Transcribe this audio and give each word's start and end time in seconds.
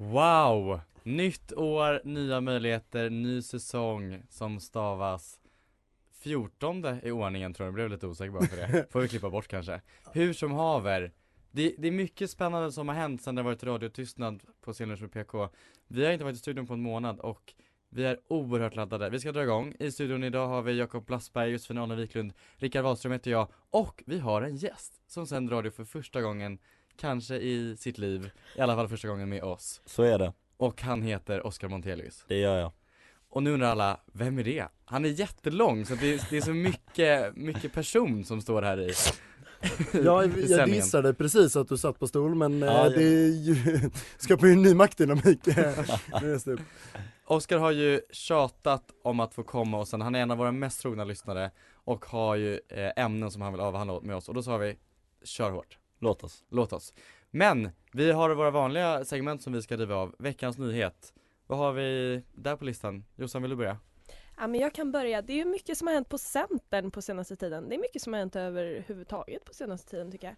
Wow! 0.00 0.80
Nytt 1.02 1.52
år, 1.52 2.00
nya 2.04 2.40
möjligheter, 2.40 3.10
ny 3.10 3.42
säsong 3.42 4.22
som 4.28 4.60
stavas 4.60 5.40
14 6.20 6.84
i 7.02 7.10
ordningen 7.10 7.54
tror 7.54 7.64
jag, 7.64 7.68
jag 7.68 7.74
blev 7.74 7.90
lite 7.90 8.06
osäker 8.06 8.30
bara 8.30 8.46
för 8.46 8.56
det. 8.56 8.86
Får 8.90 9.00
vi 9.00 9.08
klippa 9.08 9.30
bort 9.30 9.48
kanske. 9.48 9.80
Hur 10.12 10.32
som 10.32 10.52
haver, 10.52 11.12
det, 11.50 11.74
det 11.78 11.88
är 11.88 11.92
mycket 11.92 12.30
spännande 12.30 12.72
som 12.72 12.88
har 12.88 12.94
hänt 12.94 13.22
sedan 13.22 13.34
det 13.34 13.42
varit 13.42 13.64
radiotystnad 13.64 14.42
på 14.60 14.72
Scenlunch 14.72 15.00
med 15.00 15.12
PK. 15.12 15.48
Vi 15.88 16.04
har 16.04 16.12
inte 16.12 16.24
varit 16.24 16.36
i 16.36 16.38
studion 16.38 16.66
på 16.66 16.74
en 16.74 16.82
månad 16.82 17.20
och 17.20 17.54
vi 17.88 18.04
är 18.04 18.20
oerhört 18.28 18.76
laddade. 18.76 19.10
Vi 19.10 19.20
ska 19.20 19.32
dra 19.32 19.42
igång. 19.42 19.74
I 19.78 19.90
studion 19.90 20.24
idag 20.24 20.48
har 20.48 20.62
vi 20.62 20.78
Jakob 20.78 21.06
Blassberg, 21.06 21.50
Josefin 21.50 21.78
Arne 21.78 21.94
Wiklund, 21.94 22.32
Rickard 22.56 22.84
Wahlström 22.84 23.12
heter 23.12 23.30
jag 23.30 23.48
och 23.70 24.02
vi 24.06 24.18
har 24.18 24.42
en 24.42 24.56
gäst 24.56 25.02
som 25.06 25.26
sänder 25.26 25.56
radio 25.56 25.70
för 25.70 25.84
första 25.84 26.22
gången 26.22 26.58
kanske 27.00 27.34
i 27.34 27.76
sitt 27.76 27.98
liv, 27.98 28.30
i 28.56 28.60
alla 28.60 28.76
fall 28.76 28.88
första 28.88 29.08
gången 29.08 29.28
med 29.28 29.42
oss. 29.42 29.80
Så 29.86 30.02
är 30.02 30.18
det. 30.18 30.32
Och 30.56 30.82
han 30.82 31.02
heter 31.02 31.46
Oskar 31.46 31.68
Montelius. 31.68 32.24
Det 32.28 32.38
gör 32.38 32.58
jag. 32.58 32.72
Och 33.28 33.42
nu 33.42 33.50
undrar 33.52 33.68
alla, 33.68 34.00
vem 34.12 34.38
är 34.38 34.44
det? 34.44 34.64
Han 34.84 35.04
är 35.04 35.08
jättelång 35.08 35.86
så 35.86 35.94
det 35.94 36.14
är, 36.14 36.26
det 36.30 36.36
är 36.36 36.40
så 36.40 36.54
mycket, 36.54 37.36
mycket 37.36 37.72
person 37.72 38.24
som 38.24 38.40
står 38.40 38.62
här 38.62 38.80
i 38.80 38.92
Ja, 39.92 40.24
jag 40.48 40.68
dissade 40.68 41.14
precis 41.14 41.56
att 41.56 41.68
du 41.68 41.76
satt 41.78 41.98
på 41.98 42.06
stol 42.06 42.34
men 42.34 42.60
Ja, 42.60 42.86
eh, 42.86 42.92
det 42.92 43.04
är 43.04 43.28
ju, 43.28 43.90
skapar 44.18 44.46
ju 44.46 44.52
en 44.52 44.62
ny 44.62 44.74
maktdynamik. 44.74 45.40
Oskar 47.24 47.58
har 47.58 47.70
ju 47.70 48.00
tjatat 48.10 48.84
om 49.04 49.20
att 49.20 49.34
få 49.34 49.42
komma 49.42 49.78
och 49.78 49.88
sen 49.88 50.00
han 50.00 50.14
är 50.14 50.20
en 50.22 50.30
av 50.30 50.38
våra 50.38 50.52
mest 50.52 50.80
trogna 50.80 51.04
lyssnare 51.04 51.50
och 51.74 52.04
har 52.04 52.36
ju 52.36 52.60
eh, 52.68 53.04
ämnen 53.04 53.30
som 53.30 53.42
han 53.42 53.52
vill 53.52 53.60
avhandla 53.60 54.00
med 54.00 54.16
oss 54.16 54.28
och 54.28 54.34
då 54.34 54.42
sa 54.42 54.56
vi, 54.56 54.76
kör 55.24 55.50
hårt. 55.50 55.79
Låt 56.00 56.24
oss. 56.24 56.44
Låt 56.48 56.72
oss. 56.72 56.94
Men, 57.30 57.70
vi 57.92 58.12
har 58.12 58.30
våra 58.34 58.50
vanliga 58.50 59.04
segment 59.04 59.42
som 59.42 59.52
vi 59.52 59.62
ska 59.62 59.76
driva 59.76 59.94
av, 59.94 60.14
veckans 60.18 60.58
nyhet. 60.58 61.12
Vad 61.46 61.58
har 61.58 61.72
vi 61.72 62.22
där 62.32 62.56
på 62.56 62.64
listan? 62.64 63.04
Jossan, 63.16 63.42
vill 63.42 63.50
du 63.50 63.56
börja? 63.56 63.78
Ja, 64.36 64.46
men 64.46 64.60
jag 64.60 64.74
kan 64.74 64.92
börja. 64.92 65.22
Det 65.22 65.40
är 65.40 65.44
mycket 65.44 65.78
som 65.78 65.86
har 65.86 65.94
hänt 65.94 66.08
på 66.08 66.18
Centern 66.18 66.90
på 66.90 67.02
senaste 67.02 67.36
tiden. 67.36 67.68
Det 67.68 67.74
är 67.74 67.78
mycket 67.78 68.02
som 68.02 68.12
har 68.12 68.20
hänt 68.20 68.36
överhuvudtaget 68.36 69.44
på 69.44 69.54
senaste 69.54 69.90
tiden 69.90 70.12
tycker 70.12 70.26
jag. 70.26 70.36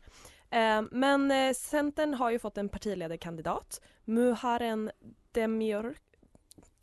Eh, 0.79 0.85
men 0.91 1.31
eh, 1.31 1.55
Centern 1.55 2.15
har 2.15 2.31
ju 2.31 2.39
fått 2.39 2.59
en 2.59 2.69
partiledarkandidat, 2.69 3.81
Muharrem 4.05 4.91
Demirok. 5.33 5.97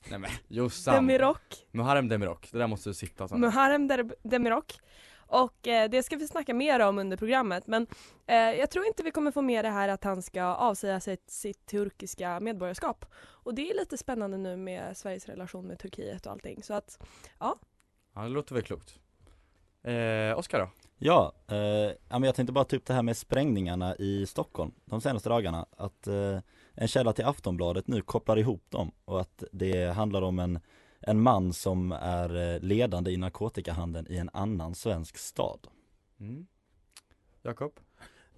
Nej 0.10 0.20
men 0.20 0.32
Jossan! 0.48 0.96
Demirok. 0.96 1.68
Muharrem 1.72 2.08
Demirok, 2.08 2.50
det 2.52 2.58
där 2.58 2.68
måste 2.68 2.90
du 2.90 2.94
sitta 2.94 3.28
sen. 3.28 3.40
Muharrem 3.40 4.12
Demirok. 4.24 4.80
Och 5.30 5.68
eh, 5.68 5.90
det 5.90 6.04
ska 6.04 6.16
vi 6.16 6.28
snacka 6.28 6.54
mer 6.54 6.80
om 6.80 7.00
under 7.00 7.18
programmet 7.18 7.68
men 7.68 7.88
eh, 8.28 8.36
jag 8.36 8.70
tror 8.70 8.86
inte 8.86 9.04
vi 9.04 9.12
kommer 9.12 9.32
få 9.32 9.42
med 9.42 9.66
det 9.66 9.70
här 9.70 9.90
att 9.90 10.04
han 10.04 10.22
ska 10.22 10.44
avsäga 10.44 11.00
sig 11.00 11.18
sitt 11.28 11.66
turkiska 11.66 12.40
medborgarskap. 12.40 13.06
Och 13.22 13.56
det 13.56 13.70
är 13.70 13.76
lite 13.80 13.98
spännande 13.98 14.38
nu 14.38 14.58
med 14.58 14.98
Sveriges 14.98 15.26
relation 15.26 15.68
med 15.68 15.80
Turkiet 15.80 16.26
och 16.26 16.32
allting 16.32 16.64
så 16.64 16.74
att 16.74 17.00
ja. 17.40 17.60
Ja, 18.16 18.22
det 18.22 18.30
låter 18.30 18.56
väl 18.56 18.64
klokt. 18.64 19.00
Eh, 19.84 20.38
Oskar 20.40 20.60
då? 20.60 20.70
Ja, 20.98 21.34
eh, 21.48 21.92
men 22.10 22.24
jag 22.24 22.36
tänkte 22.36 22.54
bara 22.54 22.66
ta 22.66 22.76
upp 22.76 22.86
det 22.86 22.94
här 22.94 23.04
med 23.04 23.18
sprängningarna 23.18 23.96
i 23.96 24.26
Stockholm 24.26 24.72
de 24.86 25.02
senaste 25.02 25.30
dagarna. 25.30 25.66
Att 25.78 26.08
eh, 26.08 26.40
en 26.74 26.88
källa 26.88 27.14
till 27.14 27.26
Aftonbladet 27.26 27.88
nu 27.88 28.02
kopplar 28.02 28.38
ihop 28.38 28.64
dem 28.70 28.92
och 29.06 29.22
att 29.22 29.44
det 29.52 29.86
handlar 29.86 30.22
om 30.22 30.40
en, 30.40 30.60
en 31.02 31.22
man 31.22 31.54
som 31.54 31.92
är 31.92 32.54
eh, 32.56 32.60
ledande 32.62 33.12
i 33.12 33.18
narkotikahandeln 33.18 34.08
i 34.10 34.18
en 34.18 34.30
annan 34.34 34.76
svensk 34.76 35.18
stad. 35.18 35.68
Mm. 36.20 36.48
Jakob? 37.44 37.80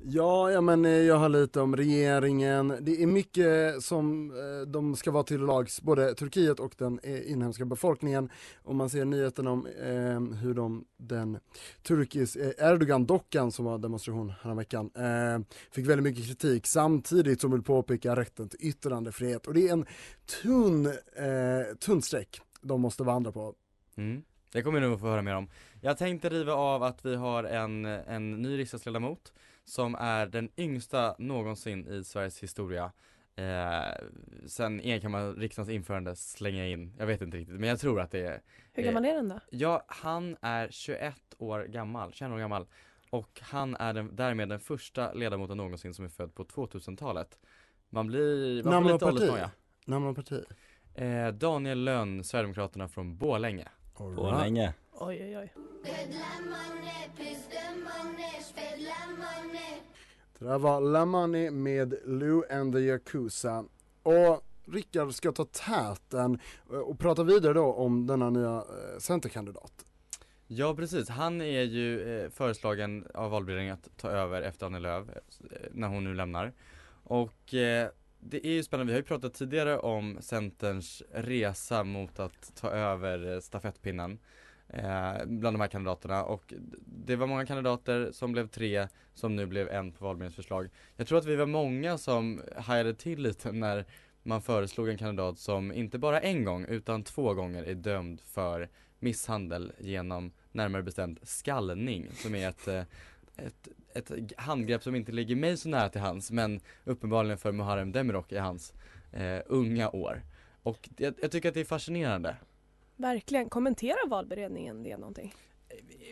Ja, 0.04 0.52
ja 0.52 0.62
men 0.62 0.86
eh, 0.86 0.92
jag 0.92 1.16
har 1.16 1.30
lite 1.30 1.62
om 1.62 1.76
regeringen. 1.76 2.78
Det 2.82 3.04
är 3.04 3.08
mycket 3.08 3.84
som 3.84 4.32
eh, 4.32 4.68
de 4.68 4.96
ska 4.96 5.12
vara 5.12 5.24
till 5.24 5.42
lags, 5.42 5.82
både 5.82 6.14
Turkiet 6.16 6.60
och 6.60 6.74
den 6.78 7.00
inhemska 7.06 7.66
befolkningen. 7.66 8.30
Och 8.64 8.76
man 8.76 8.90
ser 8.90 9.06
nyheten 9.06 9.48
om 9.48 9.66
eh, 9.66 10.40
hur 10.40 10.54
de, 10.54 10.86
den 10.98 11.40
turkisk, 11.84 12.36
eh, 12.36 12.50
Erdogan-dockan 12.58 13.52
som 13.52 13.66
var 13.66 13.78
demonstration 13.78 14.34
häromveckan, 14.42 14.92
eh, 14.96 15.56
fick 15.72 15.90
väldigt 15.90 16.04
mycket 16.04 16.26
kritik 16.26 16.68
samtidigt 16.68 17.42
som 17.42 17.52
vill 17.52 17.64
påpeka 17.64 18.16
rätten 18.16 18.50
till 18.50 18.60
yttrandefrihet. 18.62 19.48
Och 19.48 19.54
det 19.54 19.68
är 19.68 19.74
en 19.74 19.86
tunn, 20.42 20.86
eh, 20.86 21.76
tunn 21.80 22.02
streck 22.02 22.42
de 22.62 22.82
måste 22.82 23.04
vandra 23.04 23.32
på. 23.32 23.56
Mm. 23.96 24.24
Det 24.52 24.62
kommer 24.62 24.80
vi 24.80 24.88
nog 24.88 25.00
få 25.00 25.06
höra 25.06 25.22
mer 25.22 25.36
om. 25.36 25.50
Jag 25.82 25.98
tänkte 25.98 26.30
riva 26.30 26.54
av 26.54 26.84
att 26.84 27.06
vi 27.06 27.16
har 27.16 27.44
en, 27.44 27.86
en 27.86 28.42
ny 28.42 28.58
riksdagsledamot 28.58 29.34
som 29.66 29.96
är 29.96 30.26
den 30.26 30.50
yngsta 30.58 31.16
någonsin 31.20 31.88
i 31.88 32.04
Sveriges 32.04 32.44
historia. 32.44 32.92
Eh, 33.36 34.06
sen 34.46 34.82
enkammarriksdagens 34.82 35.70
införande 35.70 36.16
slänga 36.16 36.68
in, 36.68 36.94
jag 36.98 37.06
vet 37.06 37.22
inte 37.22 37.38
riktigt 37.38 37.60
men 37.60 37.70
jag 37.70 37.80
tror 37.80 38.00
att 38.00 38.12
det 38.12 38.20
är 38.20 38.42
Hur 38.74 38.84
gammal 38.84 39.06
är 39.06 39.14
den 39.14 39.30
då? 39.30 39.40
Ja, 39.50 39.86
han 39.88 40.38
är 40.42 40.68
21 40.72 41.16
år 41.38 41.64
gammal, 41.64 42.14
21 42.14 42.32
år 42.32 42.38
gammal 42.38 42.66
och 43.10 43.40
han 43.42 43.76
är 43.76 43.94
den, 43.94 44.16
därmed 44.16 44.50
den 44.50 44.60
första 44.60 45.14
ledamoten 45.14 45.58
någonsin 45.58 45.94
som 45.94 46.06
är 46.06 46.10
född 46.10 46.36
på 46.36 46.44
2000-talet. 46.44 47.40
Man 47.90 48.08
blir, 48.08 48.64
man 48.64 48.74
Namn 48.74 48.88
får 48.88 48.94
och 48.94 48.96
lite 48.96 49.06
parti? 49.06 49.16
åldersnoja. 49.16 49.52
Namn 49.86 50.06
och 50.06 50.16
parti? 50.16 50.44
Eh, 50.96 51.28
Daniel 51.28 51.84
Lönn, 51.84 52.24
Sverigedemokraterna 52.24 52.88
från 52.88 53.18
Borlänge. 53.18 53.68
Borlänge. 53.97 54.74
Oj 54.94 55.24
oj 55.24 55.38
oj. 55.38 55.53
Det 60.40 60.46
där 60.46 60.59
var 60.59 60.81
La 60.81 61.06
Money 61.06 61.51
med 61.51 61.94
Lou 62.06 62.44
and 62.51 62.74
the 62.74 62.80
Yakuza. 62.80 63.66
Och 64.03 64.44
Rickard 64.66 65.13
ska 65.13 65.31
ta 65.31 65.46
täten 65.46 66.40
eh, 66.72 66.78
och 66.78 67.00
prata 67.00 67.24
vidare 67.24 67.53
då 67.53 67.74
om 67.74 68.07
denna 68.07 68.30
nya 68.30 68.56
eh, 68.56 69.00
centerkandidat. 69.00 69.85
Ja 70.47 70.75
precis, 70.75 71.09
han 71.09 71.41
är 71.41 71.62
ju 71.62 72.19
eh, 72.19 72.30
föreslagen 72.30 73.07
av 73.13 73.31
valberedningen 73.31 73.74
att 73.74 73.97
ta 73.97 74.09
över 74.09 74.41
efter 74.41 74.66
Annie 74.66 74.80
Lööf 74.80 75.09
eh, 75.09 75.18
när 75.72 75.88
hon 75.88 76.03
nu 76.03 76.13
lämnar. 76.13 76.53
Och 77.03 77.53
eh, 77.53 77.90
det 78.24 78.48
är 78.48 78.52
ju 78.52 78.64
spännande, 78.64 78.92
vi 78.92 78.94
har 78.94 79.02
ju 79.02 79.08
pratat 79.08 79.34
tidigare 79.34 79.78
om 79.78 80.18
Centerns 80.22 81.04
resa 81.12 81.84
mot 81.84 82.20
att 82.20 82.56
ta 82.56 82.70
över 82.70 83.34
eh, 83.34 83.40
stafettpinnen 83.40 84.20
eh, 84.68 85.26
bland 85.26 85.56
de 85.56 85.62
här 85.62 85.68
kandidaterna 85.68 86.24
och 86.24 86.54
det 86.86 87.16
var 87.16 87.28
många 87.28 87.46
kandidater 87.46 88.12
som 88.12 88.31
blev 88.31 88.48
tre 88.48 88.88
som 89.14 89.36
nu 89.36 89.46
blev 89.46 89.70
en 89.70 89.92
på 89.92 90.06
valberedningens 90.06 90.36
förslag. 90.36 90.70
Jag 90.96 91.08
tror 91.08 91.18
att 91.18 91.26
vi 91.26 91.36
var 91.36 91.46
många 91.46 91.98
som 91.98 92.42
hajade 92.57 92.94
till 92.94 93.22
lite 93.22 93.51
när 93.51 93.86
man 94.24 94.42
föreslog 94.42 94.90
en 94.90 94.98
kandidat 94.98 95.40
som 95.40 95.72
inte 95.72 95.98
bara 95.98 96.19
en 96.19 96.45
gång 96.45 96.66
utan 96.66 97.04
två 97.04 97.34
gånger 97.34 97.63
är 97.63 97.75
dömd 97.75 98.22
för 98.22 98.69
misshandel 99.00 99.74
genom 99.80 100.31
närmare 100.51 100.84
bestämt 100.84 101.19
skallning 101.24 102.07
som 102.13 102.36
är 102.36 102.50
ett, 102.50 102.68
eh, 102.68 102.84
ett, 103.38 103.68
ett 103.96 104.12
handgrepp 104.38 104.84
som 104.84 104.96
inte 104.96 105.12
ligger 105.12 105.36
mig 105.36 105.58
så 105.58 105.70
nära 105.70 105.90
till 105.90 106.02
hans 106.02 106.32
men 106.32 106.60
uppenbarligen 106.84 107.38
för 107.38 107.52
Muharrem 107.52 107.92
Demirok 107.92 108.32
i 108.32 108.38
hans 108.38 108.74
eh, 109.12 109.40
unga 109.46 109.90
år. 109.90 110.22
Och 110.64 110.90
jag, 110.98 111.14
jag 111.22 111.32
tycker 111.32 111.50
att 111.50 111.54
det 111.54 111.62
är 111.62 111.66
fascinerande. 111.66 112.36
Verkligen. 112.96 113.50
Kommenterar 113.50 114.10
valberedningen 114.10 114.84
det 114.84 114.98
någonting? 114.98 115.34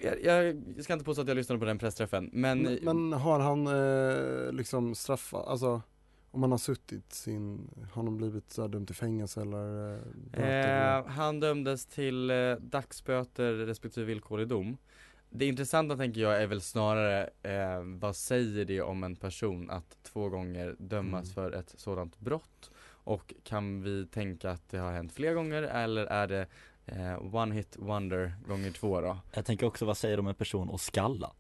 Jag, 0.03 0.23
jag 0.23 0.63
ska 0.83 0.93
inte 0.93 1.05
påstå 1.05 1.21
att 1.21 1.27
jag 1.27 1.35
lyssnade 1.35 1.59
på 1.59 1.65
den 1.65 1.77
pressträffen 1.77 2.29
men, 2.33 2.61
Men, 2.61 2.79
men 2.83 3.13
har 3.13 3.39
han 3.39 3.67
eh, 3.67 4.53
liksom 4.53 4.95
straffa, 4.95 5.37
alltså 5.37 5.81
om 6.31 6.41
han 6.41 6.51
har 6.51 6.57
suttit 6.57 7.13
sin, 7.13 7.69
har 7.91 8.03
han 8.03 8.17
blivit 8.17 8.51
så 8.51 8.61
här 8.61 8.69
dömd 8.69 8.87
till 8.87 8.95
fängelse 8.95 9.41
eller? 9.41 9.99
Eh? 10.33 10.97
Eh, 10.97 11.05
han 11.05 11.39
dömdes 11.39 11.85
till 11.85 12.29
eh, 12.29 12.55
dagsböter 12.55 13.53
respektive 13.53 14.05
villkorlig 14.05 14.47
dom. 14.47 14.77
Det 15.29 15.45
intressanta 15.45 15.97
tänker 15.97 16.21
jag 16.21 16.41
är 16.43 16.47
väl 16.47 16.61
snarare 16.61 17.29
eh, 17.43 17.81
vad 17.83 18.15
säger 18.15 18.65
det 18.65 18.81
om 18.81 19.03
en 19.03 19.15
person 19.15 19.69
att 19.69 19.97
två 20.03 20.29
gånger 20.29 20.75
dömas 20.79 21.23
Mm. 21.23 21.33
för 21.33 21.51
ett 21.59 21.73
sådant 21.77 22.19
brott? 22.19 22.71
Och 23.03 23.33
kan 23.43 23.83
vi 23.83 24.05
tänka 24.05 24.51
att 24.51 24.69
det 24.69 24.77
har 24.77 24.91
hänt 24.91 25.13
fler 25.13 25.33
gånger 25.33 25.63
eller 25.63 26.05
är 26.05 26.27
det 26.27 26.47
eh, 26.85 27.35
one 27.35 27.55
hit 27.55 27.75
wonder 27.79 28.33
gånger 28.47 28.71
två 28.71 29.01
då? 29.01 29.17
Jag 29.33 29.45
tänker 29.45 29.65
också, 29.65 29.85
vad 29.85 29.97
säger 29.97 30.17
de 30.17 30.19
om 30.25 30.27
en 30.27 30.35
person 30.35 30.69
och 30.69 30.81
skalla? 30.81 31.31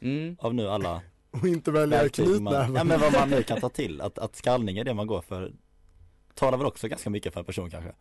Mm. 0.00 0.36
Av 0.40 0.54
nu 0.54 0.68
alla 0.68 1.02
Och 1.30 1.48
inte 1.48 1.70
välja 1.70 2.08
knytnäven. 2.08 2.74
Ja 2.74 2.84
men 2.84 3.00
vad 3.00 3.12
man 3.12 3.30
nu 3.30 3.42
kan 3.42 3.60
ta 3.60 3.68
till, 3.68 4.00
att, 4.00 4.18
att 4.18 4.36
skallning 4.36 4.78
är 4.78 4.84
det 4.84 4.94
man 4.94 5.06
går 5.06 5.20
för 5.20 5.52
Talar 6.34 6.58
väl 6.58 6.66
också 6.66 6.88
ganska 6.88 7.10
mycket 7.10 7.32
för 7.32 7.40
en 7.40 7.46
person 7.46 7.70
kanske? 7.70 7.92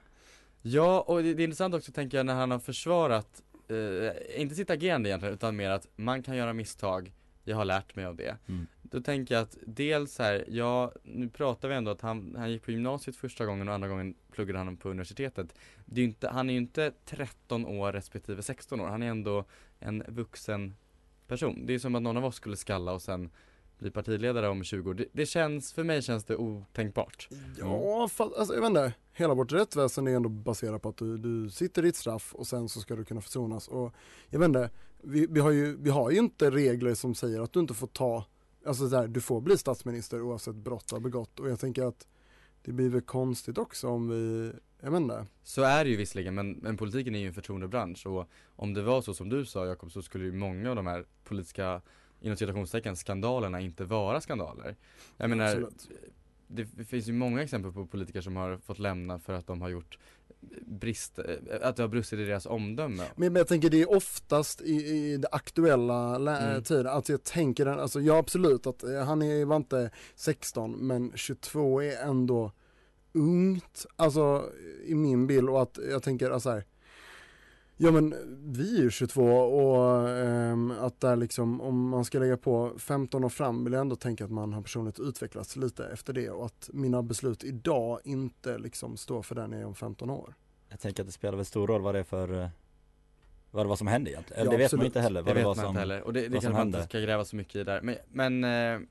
Ja, 0.61 1.01
och 1.01 1.23
det, 1.23 1.33
det 1.33 1.41
är 1.41 1.43
intressant 1.43 1.75
också 1.75 1.91
tänker 1.91 2.17
jag 2.17 2.25
när 2.25 2.33
han 2.33 2.51
har 2.51 2.59
försvarat, 2.59 3.43
eh, 3.67 4.41
inte 4.41 4.55
sitt 4.55 4.69
agerande 4.69 5.09
egentligen, 5.09 5.33
utan 5.33 5.55
mer 5.55 5.69
att 5.69 5.87
man 5.95 6.23
kan 6.23 6.37
göra 6.37 6.53
misstag, 6.53 7.11
jag 7.43 7.55
har 7.55 7.65
lärt 7.65 7.95
mig 7.95 8.05
av 8.05 8.15
det. 8.15 8.37
Mm. 8.47 8.67
Då 8.81 9.01
tänker 9.01 9.35
jag 9.35 9.41
att 9.41 9.57
dels 9.65 10.19
här, 10.19 10.45
ja, 10.47 10.91
nu 11.03 11.29
pratar 11.29 11.69
vi 11.69 11.75
ändå 11.75 11.91
att 11.91 12.01
han, 12.01 12.35
han 12.37 12.51
gick 12.51 12.63
på 12.63 12.71
gymnasiet 12.71 13.15
första 13.15 13.45
gången 13.45 13.67
och 13.67 13.73
andra 13.73 13.87
gången 13.87 14.15
pluggade 14.31 14.59
han 14.59 14.77
på 14.77 14.89
universitetet. 14.89 15.55
Det 15.85 16.01
är 16.01 16.05
inte, 16.05 16.29
han 16.29 16.49
är 16.49 16.53
ju 16.53 16.59
inte 16.59 16.93
13 17.05 17.65
år 17.65 17.93
respektive 17.93 18.41
16 18.41 18.81
år, 18.81 18.87
han 18.87 19.03
är 19.03 19.07
ändå 19.07 19.45
en 19.79 20.03
vuxen 20.07 20.75
person. 21.27 21.65
Det 21.65 21.73
är 21.73 21.79
som 21.79 21.95
att 21.95 22.01
någon 22.01 22.17
av 22.17 22.25
oss 22.25 22.35
skulle 22.35 22.57
skalla 22.57 22.91
och 22.91 23.01
sen 23.01 23.29
bli 23.77 23.91
partiledare 23.91 24.49
om 24.49 24.63
20 24.63 24.89
år. 24.89 24.93
Det, 24.93 25.05
det 25.11 25.25
känns, 25.25 25.73
för 25.73 25.83
mig 25.83 26.01
känns 26.01 26.23
det 26.23 26.35
otänkbart. 26.35 27.29
Ja, 27.59 28.07
fast, 28.07 28.35
alltså, 28.35 28.53
jag 28.53 28.61
vet 28.61 28.67
inte. 28.67 28.93
Hela 29.13 29.33
vårt 29.33 29.51
rättsväsen 29.51 30.07
är 30.07 30.15
ändå 30.15 30.29
baserat 30.29 30.81
på 30.81 30.89
att 30.89 30.97
du, 30.97 31.17
du 31.17 31.49
sitter 31.49 31.81
ditt 31.81 31.95
straff 31.95 32.35
och 32.35 32.47
sen 32.47 32.69
så 32.69 32.79
ska 32.79 32.95
du 32.95 33.05
kunna 33.05 33.21
försonas. 33.21 33.67
Och 33.67 33.93
jag 34.29 34.39
vet 34.39 34.47
inte, 34.47 34.69
vi, 35.01 35.27
vi, 35.29 35.39
har 35.39 35.51
ju, 35.51 35.77
vi 35.77 35.89
har 35.89 36.11
ju 36.11 36.17
inte 36.17 36.51
regler 36.51 36.93
som 36.93 37.15
säger 37.15 37.41
att 37.41 37.53
du 37.53 37.59
inte 37.59 37.73
får 37.73 37.87
ta, 37.87 38.25
alltså 38.65 38.89
så 38.89 38.95
här, 38.95 39.07
du 39.07 39.21
får 39.21 39.41
bli 39.41 39.57
statsminister 39.57 40.21
oavsett 40.21 40.55
brott 40.55 40.87
du 40.87 40.95
har 40.95 40.99
begått. 40.99 41.39
Och 41.39 41.49
jag 41.49 41.59
tänker 41.59 41.83
att 41.83 42.07
det 42.61 42.71
blir 42.71 42.89
väl 42.89 43.01
konstigt 43.01 43.57
också 43.57 43.87
om 43.87 44.09
vi, 44.09 44.51
jag 44.81 44.91
vet 44.91 45.01
inte. 45.01 45.25
Så 45.43 45.61
är 45.61 45.83
det 45.83 45.89
ju 45.89 45.95
visserligen 45.95 46.35
men, 46.35 46.51
men 46.51 46.77
politiken 46.77 47.15
är 47.15 47.19
ju 47.19 47.27
en 47.27 47.33
förtroendebransch 47.33 48.07
och 48.07 48.29
om 48.55 48.73
det 48.73 48.81
var 48.81 49.01
så 49.01 49.13
som 49.13 49.29
du 49.29 49.45
sa 49.45 49.65
Jakob 49.65 49.91
så 49.91 50.01
skulle 50.01 50.25
ju 50.25 50.31
många 50.31 50.69
av 50.69 50.75
de 50.75 50.87
här 50.87 51.05
politiska 51.23 51.81
inom 52.23 52.37
citationstecken 52.37 52.95
skandalerna 52.95 53.59
inte 53.59 53.85
vara 53.85 54.21
skandaler. 54.21 54.75
Jag 55.17 55.29
menar, 55.29 55.45
Absolut. 55.45 55.89
det, 56.47 56.65
finns 56.85 57.07
ju 57.07 57.13
många 57.13 57.43
exempel 57.43 57.71
på 57.71 57.85
politiker 57.85 58.21
som 58.21 58.35
har 58.35 58.57
fått 58.57 58.79
lämna 58.79 59.19
för 59.19 59.33
att 59.33 59.47
de 59.47 59.61
har 59.61 59.69
gjort 59.69 59.97
brist, 60.61 61.19
eh, 61.19 61.25
att 61.61 61.75
det 61.75 61.83
har 61.83 61.87
brustit 61.87 62.19
i 62.19 62.23
deras 62.25 62.45
omdöme. 62.45 63.03
Men, 63.15 63.35
jag 63.35 63.47
tänker 63.47 63.69
det 63.69 63.81
är 63.81 63.91
oftast 63.91 64.61
i, 64.61 64.73
i 64.73 65.17
det 65.17 65.27
aktuella 65.31 66.15
Mm. 66.45 66.63
tiden, 66.63 66.87
alltså 66.87 67.13
jag 67.13 67.23
tänker, 67.23 67.65
den- 67.65 67.79
alltså 67.79 68.01
ja 68.01 68.17
absolut 68.17 68.67
att 68.67 68.83
eh, 68.83 69.03
han 69.05 69.21
är, 69.21 69.45
var 69.45 69.55
inte 69.55 69.89
16 70.15 70.71
men 70.87 71.11
22 71.15 71.81
är 71.81 71.97
ändå 72.03 72.51
ungt, 73.13 73.85
alltså 73.95 74.49
i 74.85 74.95
min 74.95 75.27
bild 75.27 75.49
och 75.49 75.61
att 75.61 75.79
jag 75.91 76.03
tänker 76.03 76.29
alltså 76.31 76.49
här, 76.49 76.63
Ja 77.83 77.91
men 77.91 78.15
vi 78.45 78.77
är 78.77 78.81
ju 78.81 78.91
22 78.91 79.23
och 79.23 80.09
ehm, 80.09 80.71
att 80.71 80.99
där 80.99 81.15
liksom 81.15 81.61
om 81.61 81.89
man 81.89 82.05
ska 82.05 82.19
lägga 82.19 82.37
på 82.37 82.71
15 82.77 83.23
år 83.23 83.29
fram 83.29 83.63
vill 83.63 83.73
jag 83.73 83.81
ändå 83.81 83.95
tänka 83.95 84.25
att 84.25 84.31
man 84.31 84.53
har 84.53 84.61
personligt 84.61 84.99
utvecklats 84.99 85.55
lite 85.55 85.85
efter 85.85 86.13
det 86.13 86.29
och 86.29 86.45
att 86.45 86.69
mina 86.73 87.03
beslut 87.03 87.43
idag 87.43 87.99
inte 88.03 88.57
liksom 88.57 88.97
står 88.97 89.21
för 89.21 89.35
den 89.35 89.51
jag 89.51 89.61
är 89.61 89.65
om 89.65 89.75
15 89.75 90.09
år. 90.09 90.33
Jag 90.69 90.79
tänker 90.79 91.03
att 91.03 91.07
det 91.07 91.13
spelar 91.13 91.35
väl 91.35 91.45
stor 91.45 91.67
roll 91.67 91.81
vad 91.81 91.95
det 91.95 91.99
är 91.99 92.03
för 92.03 92.41
eh, 92.41 92.47
Vad 93.51 93.65
det 93.65 93.69
var 93.69 93.75
som 93.75 93.87
hände 93.87 94.11
egentligen, 94.11 94.41
eller 94.41 94.51
Ja, 94.51 94.57
det 94.57 94.63
vet 94.63 94.71
man 94.71 94.77
absolut. 94.79 94.85
inte 94.85 95.01
heller 95.01 95.21
Det 95.21 95.25
vad 95.25 95.35
det, 95.35 95.39
vet 95.39 95.45
var 95.45 95.55
man 95.55 95.63
som 95.63 95.69
inte 95.69 95.79
heller 95.79 96.01
och 96.01 96.13
det, 96.13 96.21
det 96.21 96.29
kanske 96.29 96.49
man 96.49 96.67
inte 96.67 96.83
ska 96.83 96.99
gräva 96.99 97.25
så 97.25 97.35
mycket 97.35 97.55
i 97.55 97.63
där. 97.63 97.81
Men, 97.81 97.95
men 98.11 98.43
eh, 98.43 98.87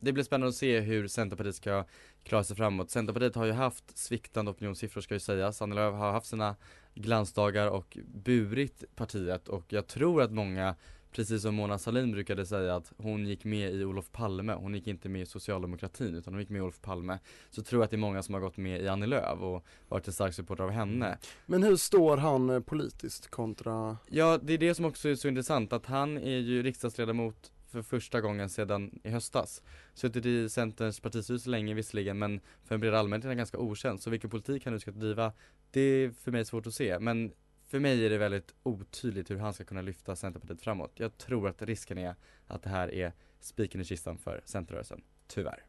det 0.00 0.12
blir 0.12 0.24
spännande 0.24 0.48
att 0.48 0.54
se 0.54 0.80
hur 0.80 1.08
Centerpartiet 1.08 1.56
ska 1.56 1.84
klara 2.24 2.44
sig 2.44 2.56
framåt. 2.56 2.90
Centerpartiet 2.90 3.34
har 3.34 3.44
ju 3.44 3.52
haft 3.52 3.98
sviktande 3.98 4.50
opinionssiffror 4.50 5.00
ska 5.00 5.14
ju 5.14 5.20
sägas. 5.20 5.62
Annie 5.62 5.74
Lööf 5.74 5.94
har 5.94 6.12
haft 6.12 6.26
sina 6.26 6.56
glansdagar 6.94 7.66
och 7.66 7.98
burit 8.04 8.84
partiet. 8.94 9.48
Och 9.48 9.64
jag 9.68 9.86
tror 9.86 10.22
att 10.22 10.32
många 10.32 10.76
Precis 11.16 11.42
som 11.42 11.54
Mona 11.54 11.78
Sahlin 11.78 12.12
brukade 12.12 12.46
säga 12.46 12.76
att 12.76 12.92
hon 12.96 13.26
gick 13.26 13.44
med 13.44 13.74
i 13.74 13.84
Olof 13.84 14.12
Palme, 14.12 14.52
hon 14.52 14.74
gick 14.74 14.86
inte 14.86 15.08
med 15.08 15.22
i 15.22 15.26
socialdemokratin 15.26 16.14
utan 16.14 16.32
hon 16.32 16.40
gick 16.40 16.50
med 16.50 16.58
i 16.58 16.62
Olof 16.62 16.80
Palme. 16.80 17.18
Så 17.50 17.62
tror 17.62 17.80
jag 17.80 17.84
att 17.84 17.90
det 17.90 17.96
är 17.96 17.98
många 17.98 18.22
som 18.22 18.34
har 18.34 18.40
gått 18.40 18.56
med 18.56 18.82
i 18.82 18.88
Annie 18.88 19.06
Lööf 19.06 19.40
och 19.40 19.64
varit 19.88 20.06
en 20.06 20.12
stark 20.12 20.34
supporter 20.34 20.64
av 20.64 20.70
henne. 20.70 21.18
Men 21.46 21.62
hur 21.62 21.76
står 21.76 22.16
han 22.16 22.50
eh, 22.50 22.60
politiskt 22.60 23.28
kontra 23.28 23.96
Ja, 24.10 24.38
det 24.42 24.52
är 24.52 24.58
det 24.58 24.74
som 24.74 24.84
också 24.84 25.08
är 25.08 25.14
så 25.14 25.28
intressant 25.28 25.72
att 25.72 25.86
han 25.86 26.18
är 26.18 26.38
ju 26.38 26.62
riksdagsledamot 26.62 27.52
för 27.76 27.82
första 27.82 28.20
gången 28.20 28.48
sedan 28.48 29.00
i 29.04 29.10
höstas. 29.10 29.62
Suttit 29.94 30.26
i 30.26 30.48
Centerns 30.48 31.00
partistyrelse 31.00 31.50
länge 31.50 31.74
visserligen 31.74 32.18
men 32.18 32.40
för 32.64 32.74
en 32.74 32.80
bred 32.80 32.94
allmänhet 32.94 33.24
är 33.24 33.28
han 33.28 33.36
ganska 33.36 33.58
okänd. 33.58 34.02
Så 34.02 34.10
vilken 34.10 34.30
politik 34.30 34.64
han 34.64 34.72
nu 34.74 34.80
ska 34.80 34.90
driva, 34.90 35.32
det 35.70 35.80
är 35.80 36.10
för 36.10 36.32
mig 36.32 36.44
svårt 36.44 36.66
att 36.66 36.74
se. 36.74 36.98
Men 36.98 37.32
för 37.66 37.78
mig 37.78 38.06
är 38.06 38.10
det 38.10 38.18
väldigt 38.18 38.54
otydligt 38.62 39.30
hur 39.30 39.38
han 39.38 39.54
ska 39.54 39.64
kunna 39.64 39.82
lyfta 39.82 40.16
Centerpartiet 40.16 40.62
framåt. 40.62 40.92
Jag 40.94 41.18
tror 41.18 41.48
att 41.48 41.62
risken 41.62 41.98
är 41.98 42.14
att 42.46 42.62
det 42.62 42.70
här 42.70 42.94
är 42.94 43.12
spiken 43.40 43.80
i 43.80 43.84
kistan 43.84 44.18
för 44.18 44.42
Centerrörelsen. 44.44 45.02
Tyvärr. 45.26 45.64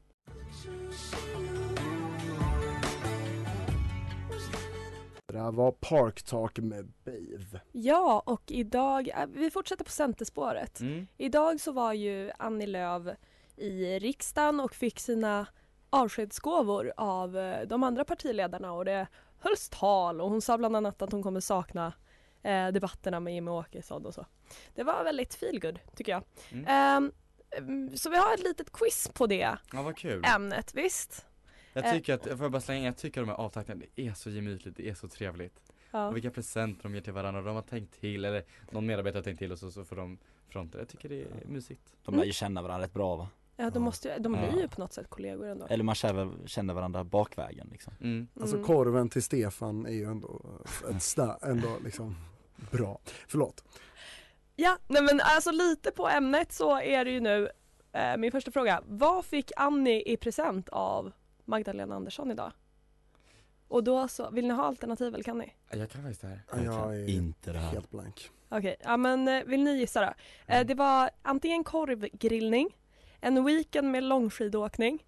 Här 5.38 5.52
var 5.52 5.72
Park 5.72 6.24
Talk 6.24 6.58
med 6.60 6.92
Bave. 7.06 7.62
Ja, 7.72 8.24
och 8.26 8.52
idag, 8.52 9.08
äh, 9.10 9.26
vi 9.28 9.52
fortsätter 9.52 9.84
på 9.84 9.92
Centerspåret. 9.92 10.80
Mm. 10.80 11.08
Idag 11.18 11.60
så 11.60 11.72
var 11.72 11.94
ju 11.94 12.32
Annie 12.40 12.68
Lööf 12.68 13.18
i 13.56 14.00
riksdagen 14.00 14.60
och 14.60 14.76
fick 14.76 15.00
sina 15.00 15.48
avskedsgåvor 15.90 16.94
av 16.98 17.38
eh, 17.38 17.68
de 17.68 17.84
andra 17.84 18.06
partiledarna 18.06 18.74
och 18.74 18.86
det 18.86 19.08
hölls 19.40 19.70
tal 19.70 20.22
och 20.22 20.30
hon 20.30 20.42
sa 20.42 20.58
bland 20.58 20.76
annat 20.76 21.02
att 21.02 21.12
hon 21.12 21.24
kommer 21.24 21.40
sakna 21.40 21.94
eh, 22.44 22.68
debatterna 22.68 23.20
med 23.20 23.34
Jimmie 23.34 23.54
Åkesson 23.54 24.06
och 24.06 24.14
så. 24.14 24.26
Det 24.76 24.84
var 24.84 25.04
väldigt 25.04 25.36
feelgood 25.36 25.80
tycker 25.96 26.12
jag. 26.12 26.24
Mm. 26.52 27.12
Mm, 27.58 27.98
så 27.98 28.10
vi 28.10 28.18
har 28.18 28.34
ett 28.34 28.44
litet 28.44 28.72
quiz 28.72 29.08
på 29.14 29.28
det 29.28 29.58
Ja, 29.74 29.82
vad 29.82 29.98
kul. 29.98 30.24
ämnet, 30.36 30.74
visst? 30.74 31.26
Jag 31.78 31.86
Eh. 31.86 31.92
tycker 31.94 32.14
att, 32.14 32.24
får 32.24 32.42
jag 32.42 32.52
bara 32.52 32.62
slänga 32.62 32.80
in, 32.80 32.86
jag 32.86 32.98
tycker 32.98 33.22
de 33.22 33.30
här 33.30 33.36
avtackningarna, 33.36 33.86
det 33.96 34.08
är 34.08 34.14
så 34.14 34.30
gemytligt, 34.30 34.78
det 34.78 34.90
är 34.90 34.94
så 34.94 35.08
trevligt. 35.08 35.60
Ja. 35.92 36.08
Och 36.08 36.16
vilka 36.16 36.32
presenter 36.32 36.84
de 36.84 36.94
ger 36.96 37.02
till 37.02 37.14
varandra, 37.14 37.42
de 37.42 37.56
har 37.56 37.62
tänkt 37.62 38.00
till, 38.00 38.26
eller 38.26 38.44
någon 38.72 38.86
medarbetare 38.86 39.20
har 39.20 39.24
tänkt 39.24 39.40
till 39.40 39.52
och 39.52 39.60
så, 39.60 39.72
så 39.72 39.86
får 39.86 39.96
de 39.96 40.18
fronter. 40.50 40.80
Jag 40.80 40.88
tycker 40.88 41.10
det 41.10 41.22
är 41.22 41.28
mysigt. 41.46 41.82
De 42.06 42.16
lär 42.16 42.24
ju 42.26 42.32
känna 42.32 42.62
varandra 42.62 42.86
rätt 42.86 42.94
bra 42.94 43.16
va? 43.16 43.30
Ja, 43.56 43.70
de, 43.70 43.84
måste, 43.84 44.08
ju- 44.10 44.20
de 44.20 44.32
blir 44.32 44.50
Ja. 44.54 44.60
ju 44.62 44.68
på 44.68 44.82
något 44.82 44.94
sätt 44.94 45.10
kollegor 45.10 45.48
ändå. 45.48 45.66
Eller 45.66 45.84
man 45.84 45.96
känner, 45.96 46.32
känner 46.46 46.74
varandra 46.74 47.04
bakvägen 47.04 47.68
liksom 47.72 47.94
Mm. 48.02 48.28
Alltså 48.42 48.56
Mm. 48.56 48.68
korven 48.68 49.10
till 49.10 49.24
Stefan 49.24 49.86
är 49.86 49.92
ju 49.92 50.04
ändå 50.06 50.42
ett 50.90 51.04
stö, 51.04 51.34
ändå 51.42 51.70
liksom 51.84 52.16
bra. 52.72 53.00
Förlåt. 53.28 53.64
Ja, 54.56 54.78
nej 54.88 55.02
men 55.02 55.20
alltså 55.24 55.52
lite 55.52 55.92
på 55.92 56.08
ämnet 56.08 56.52
så 56.52 56.80
är 56.82 57.06
det 57.06 57.12
ju 57.12 57.20
nu 57.20 57.50
eh, 57.92 58.18
min 58.18 58.32
första 58.32 58.52
fråga. 58.52 58.82
Vad 58.88 59.26
fick 59.26 59.52
Annie 59.58 60.04
i 60.14 60.18
present 60.18 60.70
av 60.70 61.12
Magdalena 61.48 61.96
Andersson 61.96 62.32
idag? 62.32 62.52
Och 63.68 63.84
då 63.84 64.08
så, 64.08 64.30
vill 64.30 64.48
ni 64.48 64.54
ha 64.54 64.64
alternativ 64.64 65.14
eller 65.14 65.24
kan 65.24 65.38
ni? 65.38 65.54
Jag 65.72 65.90
kan 65.90 66.02
faktiskt 66.02 66.22
det 66.22 66.28
här. 66.28 66.42
Jag 66.52 66.64
Jag 66.66 66.96
är 66.96 67.10
inte 67.10 67.52
det 67.54 67.60
här 67.60 67.72
helt 67.72 67.92
blank. 67.92 68.32
Okej, 68.50 68.76
ja 68.80 68.98
men 68.98 69.28
eh, 69.28 69.44
vill 69.44 69.64
ni 69.64 69.72
gissa 69.78 70.02
då? 70.06 70.14
Eh, 70.54 70.66
det 70.66 70.74
var 70.76 71.10
antingen 71.22 71.64
korvgrillning, 71.64 72.78
en 73.20 73.46
weekend 73.46 73.92
med 73.92 74.04
långskidåkning 74.04 75.06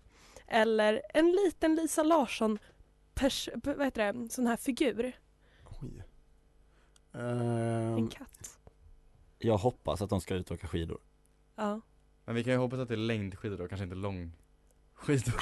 eller 0.47 1.01
en 1.13 1.31
liten 1.31 1.75
Lisa 1.75 2.03
Larsson 2.03 2.59
pers- 3.15 3.49
vad 3.77 3.85
heter 3.85 4.13
det, 4.13 4.29
sån 4.29 4.47
här 4.47 4.57
figur, 4.57 5.11
Oj. 5.81 6.03
en 7.13 7.97
Ehm, 7.97 8.09
katt. 8.09 8.59
Jag 9.39 9.57
hoppas 9.57 10.01
att 10.01 10.09
de 10.09 10.21
ska 10.21 10.35
ut 10.35 10.51
och 10.51 10.55
åka 10.55 10.67
skidor 10.67 10.99
Ja. 11.55 11.81
Men 12.25 12.35
vi 12.35 12.43
kan 12.43 12.53
ju 12.53 12.59
hoppas 12.59 12.79
att 12.79 12.87
det 12.87 12.93
är 12.95 12.97
längdskidor 12.97 13.57
då, 13.57 13.67
kanske 13.67 13.83
inte 13.83 13.95
långskidor. 15.07 15.33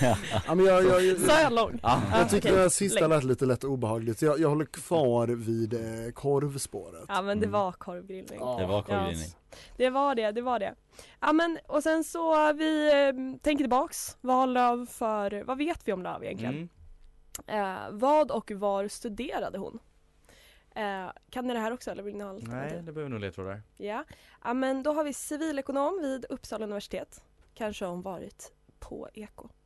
ja, 0.46 0.54
men 0.54 0.66
jag, 0.66 0.84
jag, 0.84 1.04
jag, 1.04 1.18
Sa 1.18 1.40
jag 1.40 1.52
lång? 1.52 1.80
Ja. 1.82 2.02
jag 2.12 2.30
tyckte 2.30 2.48
okej. 2.52 2.62
det 2.62 2.70
sista 2.70 3.06
lät 3.06 3.24
lite 3.24 3.46
lätt 3.46 3.64
obehagligt. 3.64 4.18
så 4.18 4.24
Jag, 4.24 4.40
jag 4.40 4.48
håller 4.48 4.64
kvar 4.64 5.26
vid 5.28 5.74
eh, 5.74 6.12
korvspåret. 6.12 7.04
Ja 7.08 7.22
men 7.22 7.40
det 7.40 7.46
Mm. 7.46 7.60
var 7.60 7.72
korvgrillning. 7.72 8.38
Ja. 8.40 8.56
Det 8.60 8.66
var 8.66 8.82
korvgrillning 8.82 9.28
Det 9.76 9.90
var 9.90 10.14
det, 10.14 10.30
det 10.32 10.42
var 10.42 10.58
det. 10.58 10.74
Ja 11.20 11.32
men 11.32 11.58
och 11.66 11.82
sen 11.82 12.04
så 12.04 12.52
vi 12.52 12.88
eh, 12.92 13.40
tänker 13.42 13.64
tillbaks. 13.64 14.16
Vad 14.20 14.36
har 14.36 14.46
Löv 14.46 14.86
för, 14.86 15.44
vad 15.44 15.58
vet 15.58 15.88
vi 15.88 15.92
om 15.92 16.02
Löv 16.02 16.24
egentligen? 16.24 16.54
Mm. 16.54 17.74
Eh, 17.74 17.78
vad 17.90 18.30
och 18.30 18.50
var 18.50 18.88
studerade 18.88 19.58
hon? 19.58 19.78
Eh, 20.74 21.10
kan 21.30 21.46
ni 21.46 21.52
det 21.54 21.60
här 21.60 21.72
också 21.72 21.90
eller 21.90 22.02
vill 22.02 22.16
ni 22.16 22.24
ha 22.24 22.30
alternativ? 22.30 22.72
Nej, 22.76 22.82
det 22.86 22.92
behöver 22.92 23.10
nog 23.10 23.20
ledtrådar. 23.20 23.62
Ja. 23.76 24.04
ja 24.44 24.54
men 24.54 24.82
då 24.82 24.92
har 24.92 25.04
vi 25.04 25.12
civilekonom 25.12 25.98
vid 26.02 26.24
Uppsala 26.28 26.64
universitet. 26.64 27.22
Kanske 27.54 27.84
har 27.84 27.90
hon 27.92 28.02
varit 28.02 28.52
på 28.80 29.08
Eko. 29.14 29.48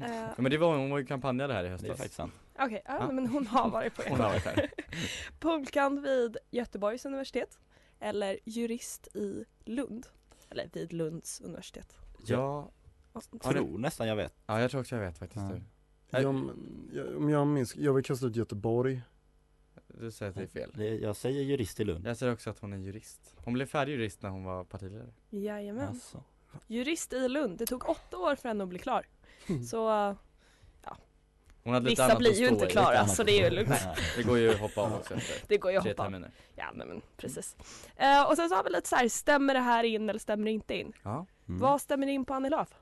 Eh, 0.00 0.14
Ja, 0.14 0.34
men 0.38 0.50
det 0.50 0.58
var, 0.58 0.76
hon 0.76 0.90
var 0.90 0.98
ju 0.98 1.06
kampanjade 1.06 1.54
här 1.54 1.60
i 1.64 1.68
Det 1.68 1.68
är 1.68 1.72
höstas. 1.72 1.96
faktiskt 1.96 2.14
sant 2.14 2.32
Okej, 2.58 2.82
ja, 2.84 2.96
Ja. 3.00 3.12
men 3.12 3.26
hon 3.26 3.46
har 3.46 3.70
varit 3.70 3.94
på 3.94 4.02
Hon 4.02 4.12
Eko. 4.12 4.22
har 4.22 4.30
varit 4.30 4.44
här. 4.44 4.70
Pulkand 5.40 6.00
vid 6.00 6.36
Göteborgs 6.50 7.04
universitet. 7.06 7.58
eller 8.00 8.38
jurist 8.44 9.16
i 9.16 9.44
Lund? 9.64 10.06
Eller 10.50 10.70
vid 10.72 10.92
Lunds 10.92 11.40
universitet. 11.40 11.96
Ja, 12.26 12.70
Jag 13.12 13.40
tror 13.42 13.78
nästan 13.78 14.08
jag 14.08 14.16
vet. 14.16 14.34
ja 14.46 14.60
jag 14.60 14.70
tror 14.70 14.80
också 14.80 14.96
jag 14.96 15.02
vet 15.02 15.18
faktiskt 15.18 15.44
Ja. 16.10 16.20
Jag, 16.20 16.50
jag, 16.92 17.16
om 17.16 17.28
jag 17.30 17.46
minns, 17.46 17.76
jag 17.76 17.92
vill 17.92 18.04
kasta 18.04 18.26
ut 18.26 18.36
Göteborg. 18.36 19.02
Du 19.88 20.10
säger 20.10 20.30
att 20.30 20.36
det 20.36 20.42
är 20.42 20.46
fel. 20.46 21.02
Jag 21.02 21.16
säger 21.16 21.42
jurist 21.42 21.80
i 21.80 21.84
Lund. 21.84 22.06
Jag 22.06 22.16
säger 22.16 22.32
också 22.32 22.50
att 22.50 22.58
hon 22.58 22.72
är 22.72 22.76
jurist. 22.76 23.34
Hon 23.44 23.54
blev 23.54 23.66
färdig 23.66 23.92
jurist 23.92 24.22
när 24.22 24.30
hon 24.30 24.44
var 24.44 24.64
partiledare. 24.64 25.08
Jajamän. 25.30 25.88
Alltså. 25.88 26.22
Jurist 26.66 27.12
i 27.12 27.28
Lund. 27.28 27.58
Det 27.58 27.66
tog 27.66 27.88
åtta 27.88 28.18
år 28.18 28.34
för 28.34 28.48
henne 28.48 28.64
att 28.64 28.70
bli 28.70 28.78
klar. 28.78 29.06
Så 29.70 30.08
uh, 30.08 30.14
Hon 31.64 31.74
hade 31.74 31.90
lite 31.90 32.02
vissa 32.02 32.18
blir 32.18 32.40
ju 32.40 32.48
inte 32.48 32.66
klara 32.66 33.06
så 33.06 33.22
det 33.22 33.32
är 33.32 33.44
ju 33.44 33.56
lugnt. 33.56 33.74
Det 34.16 34.22
går 34.22 34.38
ju 34.38 34.50
att 34.50 34.60
hoppa 34.60 34.80
av 34.80 34.94
också 34.94 35.14
efter 35.16 35.48
Det 35.48 35.58
går 35.58 35.70
ju 35.72 35.76
att 35.76 35.82
tre 35.82 35.92
hoppa 35.92 36.06
av. 36.06 36.24
Ja 36.54 36.72
men 36.74 37.02
precis. 37.16 37.56
Eh, 37.96 38.28
och 38.28 38.36
sen 38.36 38.48
så 38.48 38.54
har 38.54 38.64
vi 38.64 38.70
lite 38.70 38.88
så 38.88 38.96
här, 38.96 39.08
stämmer 39.08 39.54
det 39.54 39.60
här 39.60 39.84
in 39.84 40.10
eller 40.10 40.18
stämmer 40.18 40.44
det 40.44 40.50
inte 40.50 40.74
in? 40.74 40.92
Ja. 41.02 41.26
Mm. 41.48 41.60
Vad 41.60 41.80
stämmer 41.80 42.06
in 42.06 42.24
på 42.24 42.34
Annie 42.34 42.50
Lööf? 42.50 42.74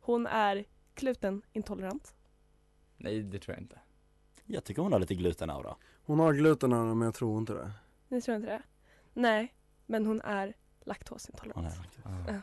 Hon 0.00 0.26
är 0.26 0.64
glutenintolerant. 0.94 2.14
Nej 2.96 3.22
det 3.22 3.38
tror 3.38 3.54
jag 3.54 3.62
inte. 3.62 3.80
Jag 4.44 4.64
tycker 4.64 4.82
hon 4.82 4.92
har 4.92 5.00
lite 5.00 5.14
glutenaura. 5.14 5.76
Hon 6.04 6.18
har 6.18 6.32
gluten 6.32 6.70
men 6.70 7.00
jag 7.00 7.14
tror 7.14 7.38
inte 7.38 7.52
det. 7.52 7.70
Ni 8.08 8.20
tror 8.20 8.36
inte 8.36 8.48
det? 8.48 8.62
Nej, 9.14 9.54
men 9.86 10.06
hon 10.06 10.20
är 10.20 10.56
laktosintolerant. 10.84 11.76
Hon 12.02 12.14
är, 12.14 12.24
Ja. 12.26 12.32
Ja. 12.32 12.40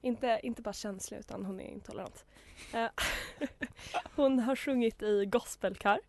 Inte, 0.00 0.40
inte 0.42 0.62
bara 0.62 0.72
känslig 0.72 1.18
utan 1.18 1.44
hon 1.44 1.60
är 1.60 1.64
intolerant. 1.70 2.24
Eh, 2.74 2.86
hon 4.16 4.38
har 4.38 4.56
sjungit 4.56 5.02
i 5.02 5.26
gospelkör. 5.26 6.00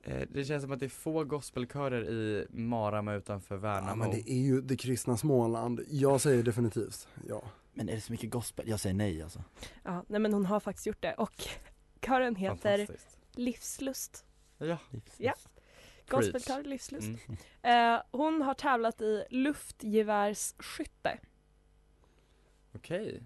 Eh, 0.00 0.20
Det 0.28 0.44
känns 0.44 0.62
som 0.62 0.72
att 0.72 0.78
det 0.80 0.86
är 0.86 0.88
få 0.90 1.24
gospelkörer 1.24 2.10
i 2.10 2.46
Marama 2.50 3.14
utanför 3.14 3.54
Ja, 3.54 3.60
Värnamo. 3.60 3.94
men 3.96 4.10
det 4.10 4.30
är 4.32 4.38
ju 4.42 4.60
det 4.60 4.76
kristna 4.76 5.16
Småland. 5.16 5.80
Jag 5.88 6.20
säger 6.20 6.42
definitivt 6.42 7.08
ja. 7.28 7.42
Men 7.74 7.88
är 7.88 7.94
det 7.94 8.00
så 8.00 8.12
mycket 8.12 8.30
gospel? 8.30 8.68
Jag 8.68 8.80
säger 8.80 8.94
nej 8.94 9.22
alltså. 9.22 9.42
Ja, 9.82 10.04
nej 10.08 10.20
men 10.20 10.32
hon 10.32 10.46
har 10.46 10.60
faktiskt 10.60 10.86
gjort 10.86 11.02
det 11.02 11.14
och 11.14 11.32
kören 12.06 12.36
heter. 12.36 12.86
Livslust. 13.34 14.24
Ja. 14.58 14.66
Ja. 14.66 15.34
Preach. 16.06 16.24
Gospelkör 16.24 16.62
Livslust. 16.64 17.08
Mm. 17.62 17.94
Eh, 17.96 18.02
hon 18.10 18.42
har 18.42 18.54
tävlat 18.54 19.00
i 19.00 19.24
luftgevärsskytte. 19.30 21.18
Okej. 22.72 23.22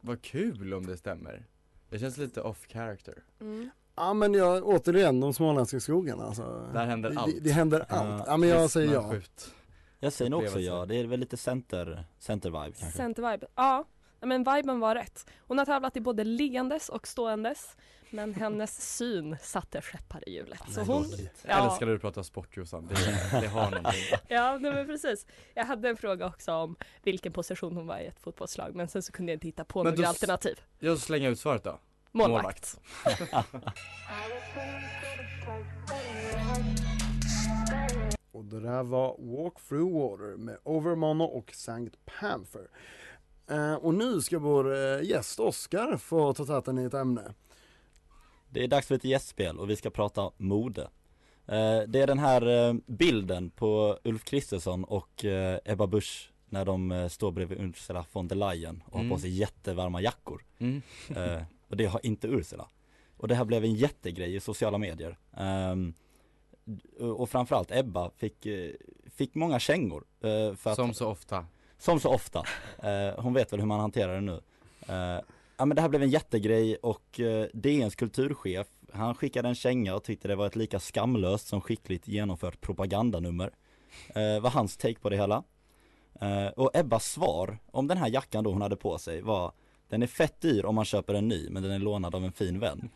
Vad 0.00 0.22
kul 0.22 0.74
om 0.74 0.86
det 0.86 0.96
stämmer. 0.96 1.46
Det 1.90 1.98
känns 1.98 2.16
lite 2.16 2.40
off 2.40 2.66
character. 2.68 3.22
Mm. 3.40 3.70
Ja 3.96 4.14
men 4.14 4.34
jag, 4.34 4.66
återigen 4.66 5.20
de 5.20 5.34
småländska 5.34 5.80
skogarna 5.80 6.24
alltså. 6.24 6.70
Där 6.72 6.86
händer 6.86 7.10
det, 7.10 7.18
allt. 7.18 7.34
Det, 7.34 7.40
det 7.40 7.50
händer 7.50 7.84
allt. 7.88 8.24
Ja 8.26 8.36
men 8.36 8.48
jag 8.48 8.70
säger 8.70 8.92
ja. 8.92 9.10
skjut. 9.10 9.54
Jag 10.00 10.12
säger 10.12 10.30
nog 10.30 10.42
också 10.42 10.60
ja. 10.60 10.86
Det 10.86 10.96
är 10.96 11.04
väl 11.04 11.20
lite 11.20 11.36
center, 11.36 12.04
center-vibe 12.18 12.72
kanske. 12.78 12.96
Center-vibe. 12.96 13.46
Ja, 13.54 13.84
nej, 14.24 14.38
men 14.38 14.54
viben 14.56 14.80
var 14.80 14.94
rätt. 14.94 15.26
Hon 15.38 15.58
har 15.58 15.64
tävlat 15.64 15.96
i 15.96 16.00
både 16.00 16.24
liggandes 16.24 16.88
och 16.88 17.06
ståendes. 17.06 17.76
Men 18.10 18.34
hennes 18.34 18.96
syn 18.96 19.36
satte 19.42 19.80
käppar 19.92 20.28
i 20.28 20.32
hjulet. 20.34 20.60
Så 20.68 20.80
hon, 20.80 21.04
Ja. 21.48 21.64
älskar 21.70 21.86
när 21.86 21.92
du 21.92 21.98
pratar 21.98 22.22
sport 22.22 22.56
Jossan. 22.56 22.86
Det, 22.86 22.94
det 23.40 23.46
har 23.46 23.70
någonting. 23.70 24.02
ja 24.28 24.58
nej, 24.60 24.72
men 24.72 24.86
precis. 24.86 25.26
Jag 25.54 25.64
hade 25.64 25.88
en 25.88 25.96
fråga 25.96 26.26
också 26.26 26.52
om 26.52 26.76
vilken 27.02 27.32
position 27.32 27.76
hon 27.76 27.86
var 27.86 27.98
i 27.98 28.06
ett 28.06 28.20
fotbollslag. 28.20 28.74
Men 28.74 28.88
sen 28.88 29.02
så 29.02 29.12
kunde 29.12 29.32
jag 29.32 29.36
inte 29.36 29.46
hitta 29.46 29.64
på 29.64 29.84
Men 29.84 29.94
några 29.94 30.08
alternativ. 30.08 30.60
Jag 30.78 30.98
slänger 30.98 31.30
ut 31.30 31.40
svaret 31.40 31.64
då. 31.64 31.78
Målvakt. 32.12 32.80
Och 38.32 38.44
det 38.44 38.60
där 38.60 38.82
var 38.82 39.16
Walk 39.18 39.54
Through 39.68 39.92
Water 39.98 40.36
med 40.36 40.56
Overmono 40.62 41.24
och 41.24 41.50
Sankt 41.54 41.96
Panther. 42.20 42.68
Eh, 43.50 43.74
och 43.74 43.94
nu 43.94 44.20
ska 44.20 44.38
vår 44.38 44.74
eh, 44.76 45.02
gäst 45.02 45.40
Oskar 45.40 45.96
få 45.96 46.34
ta 46.34 46.44
täten 46.46 46.78
i 46.78 46.84
ett 46.84 46.94
ämne. 46.94 47.34
Det 48.50 48.64
är 48.64 48.68
dags 48.68 48.86
för 48.86 48.94
ett 48.94 49.04
gästspel 49.04 49.58
och 49.58 49.70
vi 49.70 49.76
ska 49.76 49.90
prata 49.90 50.30
mode. 50.36 50.82
Eh, 51.46 51.80
Det 51.88 52.00
är 52.00 52.06
den 52.06 52.18
här 52.18 52.72
bilden 52.92 53.50
på 53.50 53.98
Ulf 54.04 54.24
Kristersson 54.24 54.84
och 54.84 55.24
Ebba 55.64 55.86
Busch 55.86 56.32
när 56.48 56.64
de 56.64 57.08
står 57.10 57.32
bredvid 57.32 57.60
Ursula 57.60 58.04
von 58.12 58.28
der 58.28 58.36
Leyen 58.36 58.82
och 58.86 58.92
har 58.92 59.00
Mm. 59.00 59.10
på 59.10 59.18
sig 59.18 59.30
jättevarma 59.30 60.00
jackor. 60.00 60.44
Mm. 60.58 60.82
Och 61.68 61.76
det 61.76 61.86
har 61.86 62.06
inte 62.06 62.28
Ursula. 62.28 62.68
Och 63.16 63.28
det 63.28 63.34
här 63.34 63.44
blev 63.44 63.64
en 63.64 63.74
jättegrej 63.74 64.34
i 64.34 64.40
sociala 64.40 64.78
medier. 64.78 65.18
Ehm, 65.36 65.94
Och 67.00 67.30
framförallt 67.30 67.70
Ebba 67.70 68.10
fick, 68.16 68.46
fick 69.14 69.34
många 69.34 69.58
kängor. 69.58 70.04
För 70.56 70.70
att, 70.70 70.76
Som 70.76 70.94
så 70.94 71.08
ofta 71.08 71.46
som 71.78 72.00
så 72.00 72.08
ofta. 72.08 72.42
Eh, 72.82 73.22
hon 73.22 73.34
vet 73.34 73.52
väl 73.52 73.60
hur 73.60 73.66
man 73.66 73.80
hanterar 73.80 74.14
det 74.14 74.20
nu. 74.20 74.40
Eh, 74.88 75.20
ja 75.56 75.64
men 75.64 75.76
det 75.76 75.82
här 75.82 75.88
blev 75.88 76.02
en 76.02 76.10
jättegrej 76.10 76.76
och 76.76 77.20
eh, 77.20 77.46
DNs 77.52 77.94
kulturchef, 77.94 78.66
han 78.92 79.14
skickade 79.14 79.48
en 79.48 79.54
känga 79.54 79.94
och 79.94 80.04
tyckte 80.04 80.28
det 80.28 80.36
var 80.36 80.46
ett 80.46 80.56
lika 80.56 80.80
skamlöst 80.80 81.46
som 81.46 81.60
skickligt 81.60 82.08
genomfört 82.08 82.60
propagandanummer. 82.60 83.50
Eh, 84.14 84.40
var 84.40 84.50
hans 84.50 84.76
take 84.76 85.00
på 85.00 85.10
det 85.10 85.16
hela. 85.16 85.42
Eh, 86.20 86.46
och 86.46 86.70
Ebbas 86.76 87.04
svar 87.04 87.58
om 87.66 87.86
den 87.86 87.98
här 87.98 88.08
jackan 88.08 88.44
då 88.44 88.52
hon 88.52 88.62
hade 88.62 88.76
på 88.76 88.98
sig 88.98 89.22
var 89.22 89.52
den 89.94 90.02
är 90.02 90.06
fett 90.06 90.40
dyr 90.40 90.64
om 90.64 90.74
man 90.74 90.84
köper 90.84 91.14
en 91.14 91.28
ny 91.28 91.48
men 91.50 91.62
den 91.62 91.72
är 91.72 91.78
lånad 91.78 92.14
av 92.14 92.24
en 92.24 92.32
fin 92.32 92.60
vän. 92.60 92.88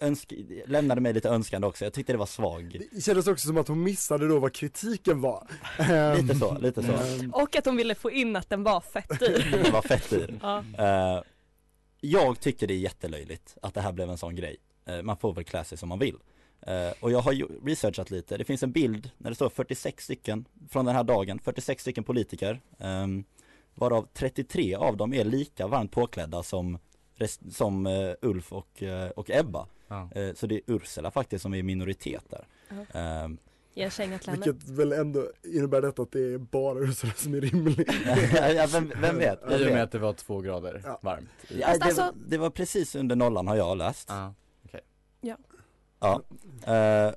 Önsk, 0.00 0.32
lämnade 0.66 1.00
mig 1.00 1.12
lite 1.12 1.28
önskande 1.28 1.66
också, 1.66 1.84
jag 1.84 1.92
tyckte 1.92 2.12
det 2.12 2.16
var 2.18 2.26
svag. 2.26 2.80
Det 2.92 3.00
kändes 3.00 3.26
också 3.26 3.46
som 3.46 3.56
att 3.58 3.68
hon 3.68 3.82
missade 3.82 4.28
då 4.28 4.38
vad 4.38 4.52
kritiken 4.52 5.20
var. 5.20 5.46
Ehm, 5.78 6.16
Lite 6.26 6.34
så, 6.38 6.58
lite 6.58 6.82
så. 6.82 6.92
ehm, 6.92 7.30
Och 7.30 7.56
att 7.56 7.66
hon 7.66 7.76
ville 7.76 7.94
få 7.94 8.10
in 8.10 8.36
att 8.36 8.48
den 8.48 8.62
var 8.62 8.80
fett 8.80 9.18
dyr. 9.20 9.50
Den 9.62 9.72
var 9.72 9.82
fett 9.82 10.10
dyr. 10.10 10.38
ja. 10.42 10.64
Eh, 10.78 11.22
jag 12.00 12.40
tycker 12.40 12.66
det 12.66 12.74
är 12.74 12.78
jättelöjligt 12.78 13.56
att 13.62 13.74
det 13.74 13.80
här 13.80 13.92
blev 13.92 14.10
en 14.10 14.18
sån 14.18 14.36
grej. 14.36 14.56
Eh, 14.86 15.02
man 15.02 15.16
får 15.16 15.34
väl 15.34 15.44
klä 15.44 15.64
sig 15.64 15.78
som 15.78 15.88
man 15.88 15.98
vill. 15.98 16.16
Eh, 16.66 16.92
och 17.00 17.10
jag 17.12 17.18
har 17.20 17.32
ju 17.32 17.46
researchat 17.64 18.10
lite, 18.10 18.36
det 18.36 18.44
finns 18.44 18.62
en 18.62 18.72
bild 18.72 19.10
när 19.18 19.30
det 19.30 19.34
står 19.34 19.48
46 19.48 20.04
stycken 20.04 20.44
från 20.70 20.84
den 20.84 20.94
här 20.94 21.04
dagen, 21.04 21.38
46 21.38 21.82
stycken 21.82 22.04
politiker. 22.04 22.60
ehm, 22.78 23.24
varav 23.74 24.08
33 24.12 24.74
av 24.74 24.96
dem 24.96 25.14
är 25.14 25.24
lika 25.24 25.66
varmt 25.66 25.92
påklädda 25.92 26.42
som, 26.42 26.78
som 27.50 27.86
eh, 27.86 28.12
Ulf 28.22 28.52
och, 28.52 28.82
eh, 28.82 29.10
och 29.10 29.30
Ebba. 29.30 29.66
Ja. 29.88 30.08
Eh, 30.14 30.34
så 30.34 30.46
det 30.46 30.54
är 30.54 30.60
Ursula 30.66 31.10
faktiskt 31.10 31.42
som 31.42 31.54
är 31.54 31.62
minoritet 31.62 32.24
där. 32.30 32.46
Ja. 32.68 33.00
Ehm, 33.00 33.38
vilket 33.74 34.68
väl 34.68 34.92
ändå 34.92 35.30
innebär 35.44 35.82
detta 35.82 36.02
att 36.02 36.12
det 36.12 36.34
är 36.34 36.38
bara 36.38 36.78
Ursula 36.78 37.12
som 37.12 37.34
är 37.34 37.40
rimlig. 37.40 37.88
ja, 38.56 38.66
vem, 38.72 38.92
vem 39.00 39.18
vet? 39.18 39.38
Vem 39.48 39.60
I 39.60 39.66
och 39.68 39.72
med 39.72 39.82
att 39.82 39.92
det 39.92 39.98
var 39.98 40.12
två 40.12 40.40
grader 40.40 40.82
Ja. 40.84 40.98
varmt. 41.02 41.28
Ja, 41.48 41.56
det, 41.56 41.64
alltså- 41.84 42.00
var, 42.02 42.12
det 42.26 42.38
var 42.38 42.50
precis 42.50 42.94
under 42.94 43.16
nollan 43.16 43.48
har 43.48 43.56
jag 43.56 43.78
läst. 43.78 44.08
Ja. 44.08 44.34
Ja. 46.00 46.22
Eh, 46.66 47.12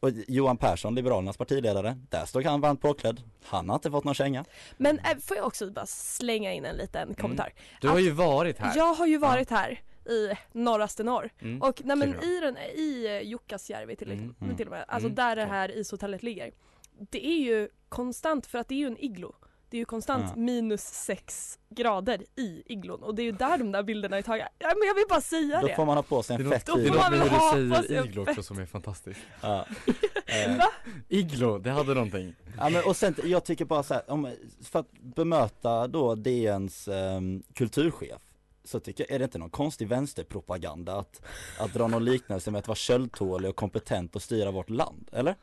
och 0.00 0.10
Johan 0.28 0.56
Persson, 0.56 0.94
Liberalernas 0.94 1.36
partiledare, 1.36 1.98
där 2.10 2.24
stod 2.26 2.44
han 2.44 2.60
varmt 2.60 2.80
påklädd. 2.82 3.22
Han 3.44 3.68
har 3.68 3.76
inte 3.76 3.90
fått 3.90 4.04
någon 4.04 4.14
känga. 4.14 4.44
Men 4.76 4.98
äh, 4.98 5.18
får 5.20 5.36
jag 5.36 5.46
också 5.46 5.70
bara 5.70 5.86
slänga 5.86 6.52
in 6.52 6.64
en 6.64 6.76
liten 6.76 7.14
kommentar. 7.14 7.52
Du 7.80 7.88
har 7.88 7.96
Att- 7.96 8.02
ju 8.02 8.10
varit 8.10 8.58
här. 8.58 8.76
Jag 8.76 8.94
har 8.94 9.06
ju 9.06 9.18
varit 9.18 9.50
här 9.50 9.80
i 10.08 10.32
norraste 10.52 11.02
norr. 11.04 11.30
Mm. 11.40 11.62
Och 11.62 11.82
nej, 11.84 11.96
men 11.96 12.08
i, 12.24 12.40
den, 12.40 12.56
i 12.58 13.06
eh, 13.06 13.28
Jukkasjärvi 13.28 13.96
till, 13.96 14.12
Mm. 14.12 14.34
Mm. 14.40 14.56
till 14.56 14.66
och 14.66 14.70
med, 14.72 14.84
alltså 14.88 15.06
Mm. 15.06 15.14
där 15.14 15.36
det 15.36 15.44
här 15.44 15.78
ishotellet 15.78 16.22
ligger. 16.22 16.52
Det 16.98 17.26
är 17.26 17.38
ju 17.38 17.68
konstant, 17.88 18.46
för 18.46 18.58
att 18.58 18.68
det 18.68 18.74
är 18.74 18.78
ju 18.78 18.86
en 18.86 19.04
iglo. 19.04 19.34
Det 19.70 19.76
är 19.76 19.78
ju 19.78 19.84
konstant 19.84 20.24
Ja. 20.28 20.36
minus 20.36 20.82
sex 20.82 21.58
grader 21.68 22.22
i 22.36 22.62
iglon 22.66 23.02
och 23.02 23.14
det 23.14 23.22
är 23.22 23.24
ju 23.24 23.32
där 23.32 23.58
de 23.58 23.72
där 23.72 23.82
bilderna 23.82 24.18
är 24.18 24.22
tagna. 24.22 24.48
Ja, 24.58 24.68
men 24.78 24.88
jag 24.88 24.94
vill 24.94 25.04
bara 25.08 25.20
säga 25.20 25.60
Då 25.60 25.66
det. 25.66 25.74
får 25.74 25.84
man 25.86 25.96
ha 25.96 26.02
på 26.02 26.22
sig 26.22 26.36
en 26.36 26.50
fett 26.50 26.66
Då 26.66 26.76
det 26.76 26.82
är 26.82 26.88
får 26.88 26.96
man 26.96 27.12
väl 27.12 27.28
ha 27.28 27.50
på 27.50 27.56
du 27.56 27.74
sig 27.74 28.04
iglo 28.06 28.22
också 28.22 28.42
som 28.42 28.58
är 28.58 28.66
fantastiskt. 28.66 29.20
Ja. 29.40 29.66
Eh, 30.28 30.56
Va? 30.58 30.64
Iglo, 31.08 31.58
det 31.58 31.70
hade 31.70 31.94
någonting. 31.94 32.34
ja, 32.58 32.68
men, 32.68 32.84
och 32.84 32.96
sen, 32.96 33.14
jag 33.24 33.44
tycker 33.44 33.64
bara 33.64 33.82
så 33.82 33.94
här, 33.94 34.10
om, 34.10 34.30
för 34.62 34.78
att 34.80 34.92
bemöta 34.92 35.86
då 35.88 36.14
DNs 36.14 36.88
ehm, 36.88 37.42
kulturchef 37.54 38.22
så 38.64 38.80
tycker 38.80 39.04
jag, 39.04 39.14
är 39.14 39.18
det 39.18 39.24
inte 39.24 39.38
någon 39.38 39.50
konstig 39.50 39.88
vänsterpropaganda 39.88 40.96
att, 40.98 41.20
att 41.60 41.72
dra 41.74 41.86
någon 41.86 42.04
liknelse 42.04 42.50
med 42.50 42.58
att 42.58 42.68
vara 42.68 42.76
köldtålig 42.76 43.50
och 43.50 43.56
kompetent 43.56 44.16
och 44.16 44.22
styra 44.22 44.50
vårt 44.50 44.70
land, 44.70 45.08
eller? 45.12 45.34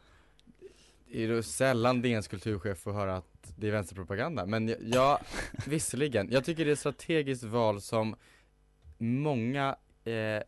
Det 1.14 1.24
är 1.24 1.28
ju 1.28 1.44
sällan 1.44 2.02
DNs 2.02 2.28
kulturchef 2.28 2.78
får 2.78 2.94
höra 2.94 3.16
att 3.16 3.54
det 3.56 3.68
är 3.68 3.72
vänsterpropaganda, 3.72 4.46
men 4.46 4.68
jag, 4.68 4.78
jag 4.82 5.20
visserligen, 5.68 6.32
jag 6.32 6.46
tycker 6.46 6.66
det 6.66 6.72
är 6.72 6.74
ett 6.74 6.80
strategiskt 6.80 7.44
val 7.44 7.82
som 7.82 8.16
många 8.98 9.76
eh, 10.04 10.44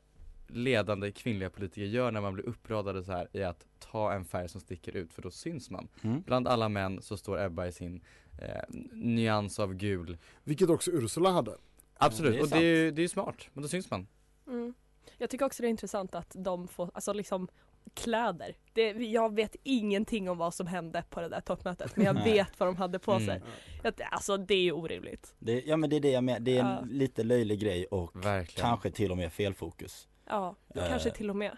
ledande 0.47 1.11
kvinnliga 1.11 1.49
politiker 1.49 1.85
gör 1.85 2.11
när 2.11 2.21
man 2.21 2.33
blir 2.33 2.45
uppradade 2.45 3.03
så 3.03 3.11
här 3.11 3.27
i 3.31 3.43
att 3.43 3.65
ta 3.79 4.13
en 4.13 4.25
färg 4.25 4.49
som 4.49 4.61
sticker 4.61 4.95
ut 4.95 5.13
för 5.13 5.21
då 5.21 5.31
syns 5.31 5.69
man. 5.69 5.87
Mm. 6.01 6.21
Bland 6.21 6.47
alla 6.47 6.69
män 6.69 7.01
så 7.01 7.17
står 7.17 7.45
Ebba 7.45 7.67
i 7.67 7.71
sin 7.71 8.01
eh, 8.41 8.75
nyans 8.91 9.59
av 9.59 9.73
gul. 9.73 10.17
Vilket 10.43 10.69
också 10.69 10.91
Ursula 10.91 11.29
hade. 11.31 11.55
Absolut, 11.93 12.33
det 12.33 12.41
och 12.41 12.49
det 12.49 12.57
är 12.57 12.83
ju 12.83 12.91
det 12.91 13.03
är 13.03 13.07
smart, 13.07 13.47
men 13.53 13.61
då 13.61 13.67
syns 13.67 13.91
man. 13.91 14.07
Mm. 14.47 14.73
Jag 15.17 15.29
tycker 15.29 15.45
också 15.45 15.63
det 15.63 15.67
är 15.67 15.69
intressant 15.69 16.15
att 16.15 16.35
de 16.37 16.67
får, 16.67 16.91
alltså 16.93 17.13
liksom 17.13 17.47
kläder. 17.95 18.55
Det, 18.73 18.91
jag 18.91 19.35
vet 19.35 19.55
ingenting 19.63 20.29
om 20.29 20.37
vad 20.37 20.53
som 20.53 20.67
hände 20.67 21.03
på 21.09 21.21
det 21.21 21.29
där 21.29 21.41
toppmötet 21.41 21.95
men 21.95 22.05
jag 22.05 22.13
vet 22.23 22.59
vad 22.59 22.67
de 22.69 22.75
hade 22.75 22.99
på 22.99 23.11
Mm. 23.11 23.25
sig. 23.25 23.41
Jag, 23.83 23.93
alltså 24.11 24.37
det 24.37 24.53
är 24.55 24.61
ju 24.61 24.71
orimligt. 24.71 25.33
Det, 25.39 25.61
ja 25.65 25.77
men 25.77 25.89
det 25.89 25.95
är 25.95 25.99
det 25.99 26.11
jag 26.11 26.23
menar, 26.23 26.39
det 26.39 26.57
är 26.57 26.61
en 26.63 26.67
Ja. 26.69 26.83
lite 26.89 27.23
löjlig 27.23 27.59
grej 27.59 27.85
och 27.85 28.25
Verkligen. 28.25 28.61
kanske 28.69 28.91
till 28.91 29.11
och 29.11 29.17
med 29.17 29.33
felfokus. 29.33 30.07
Ja, 30.29 30.55
Eh. 30.75 30.87
kanske 30.89 31.11
till 31.11 31.29
och 31.29 31.35
med. 31.35 31.57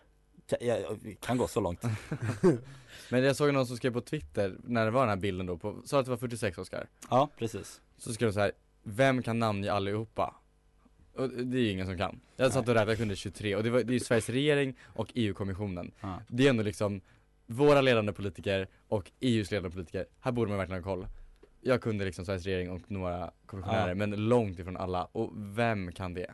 Ja, 0.59 0.77
kan 1.21 1.37
gå 1.37 1.47
så 1.47 1.59
långt. 1.61 1.81
Men 3.11 3.23
jag 3.23 3.35
såg 3.35 3.53
någon 3.53 3.67
som 3.67 3.77
skrev 3.77 3.93
på 3.93 4.01
Twitter, 4.01 4.57
när 4.63 4.85
det 4.85 4.91
var 4.91 5.01
den 5.01 5.09
här 5.09 5.15
bilden 5.15 5.45
då, 5.45 5.57
på, 5.57 5.81
sa 5.85 5.99
att 5.99 6.05
det 6.05 6.09
var 6.11 6.17
46 6.17 6.57
Oscar? 6.57 6.87
Ja, 7.09 7.29
precis. 7.37 7.81
Så 7.97 8.13
skrev 8.13 8.29
de 8.29 8.33
så 8.33 8.39
här, 8.39 8.51
vem 8.83 9.23
kan 9.23 9.39
namnge 9.39 9.71
allihopa? 9.71 10.35
Och 11.17 11.29
det 11.29 11.57
är 11.57 11.61
ju 11.61 11.69
ingen 11.69 11.85
som 11.85 11.97
kan. 11.97 12.19
Jag 12.35 12.53
satt 12.53 12.67
och 12.67 12.73
räknade, 12.73 12.91
jag 12.91 12.97
kunde 12.97 13.15
23 13.15 13.55
och 13.55 13.63
det, 13.63 13.69
var, 13.69 13.83
det 13.83 13.91
är 13.91 13.93
ju 13.93 13.99
Sveriges 13.99 14.29
regering 14.29 14.75
och 14.83 15.11
EU-kommissionen. 15.15 15.91
Ja. 16.01 16.21
Det 16.27 16.45
är 16.45 16.49
ändå 16.49 16.63
liksom 16.63 17.01
våra 17.45 17.81
ledande 17.81 18.13
politiker 18.13 18.67
och 18.87 19.11
EUs 19.19 19.51
ledande 19.51 19.69
politiker, 19.69 20.05
här 20.19 20.31
borde 20.31 20.49
man 20.49 20.57
verkligen 20.57 20.83
ha 20.83 20.91
koll. 20.91 21.07
Jag 21.61 21.81
kunde 21.81 22.05
liksom 22.05 22.25
Sveriges 22.25 22.45
regering 22.45 22.71
och 22.71 22.91
några 22.91 23.31
kommissionärer 23.45 23.87
Ja. 23.87 23.95
men 23.95 24.29
långt 24.29 24.59
ifrån 24.59 24.77
alla 24.77 25.05
och 25.05 25.31
vem 25.35 25.91
kan 25.91 26.13
det? 26.13 26.33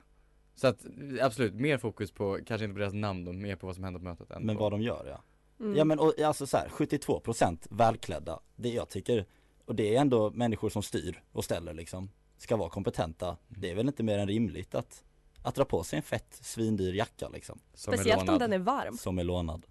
Så 0.55 0.67
att 0.67 0.85
absolut, 1.21 1.53
mer 1.53 1.77
fokus 1.77 2.11
på, 2.11 2.39
kanske 2.45 2.65
inte 2.65 2.73
på 2.73 2.79
deras 2.79 2.93
namn 2.93 3.25
då, 3.25 3.33
mer 3.33 3.55
på 3.55 3.65
vad 3.67 3.75
som 3.75 3.83
hände 3.83 3.99
på 3.99 4.05
mötet 4.05 4.31
än 4.31 4.45
Men 4.45 4.55
på... 4.55 4.63
vad 4.63 4.71
de 4.71 4.81
gör 4.81 5.05
ja. 5.09 5.23
Mm. 5.65 5.77
Ja 5.77 5.85
men 5.85 5.99
och, 5.99 6.19
alltså 6.19 6.47
så 6.47 6.57
här, 6.57 6.67
72% 6.67 7.67
välklädda, 7.69 8.39
det 8.55 8.69
jag 8.69 8.89
tycker, 8.89 9.25
och 9.65 9.75
det 9.75 9.95
är 9.95 10.01
ändå 10.01 10.31
människor 10.31 10.69
som 10.69 10.83
styr 10.83 11.21
och 11.31 11.43
ställer 11.43 11.73
liksom, 11.73 12.09
ska 12.43 12.55
vara 12.57 12.69
kompetenta. 12.69 13.37
Det 13.47 13.71
är 13.71 13.75
väl 13.75 13.87
inte 13.87 14.03
mer 14.03 14.17
än 14.17 14.27
rimligt 14.27 14.75
att, 14.75 15.03
att 15.41 15.55
dra 15.55 15.65
på 15.65 15.83
sig 15.83 15.97
en 15.97 16.03
fett 16.03 16.39
svindyr 16.41 16.93
jacka 16.93 17.29
liksom. 17.29 17.59
Som 17.73 17.93
är 17.93 17.97
Speciellt 17.97 18.21
om 18.21 18.25
lånad. 18.25 18.41
den 18.41 18.53
är 18.53 18.59
varm. 18.59 18.97
Som 18.97 19.19
är 19.19 19.23
lånad. 19.23 19.65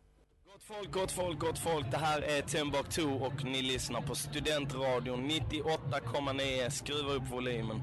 Gott 0.47 0.62
folk, 0.62 0.93
gott 0.93 1.11
folk, 1.12 1.38
gott 1.38 1.59
folk. 1.59 1.91
Det 1.91 1.97
här 1.97 2.23
är 2.23 2.43
Timbuktu 2.43 3.05
och 3.05 3.45
ni 3.45 3.62
lyssnar 3.62 4.00
på 4.00 4.14
Studentradion 4.14 5.31
98,9. 5.31 6.71
Skruva 6.71 7.12
upp 7.12 7.31
volymen. 7.31 7.83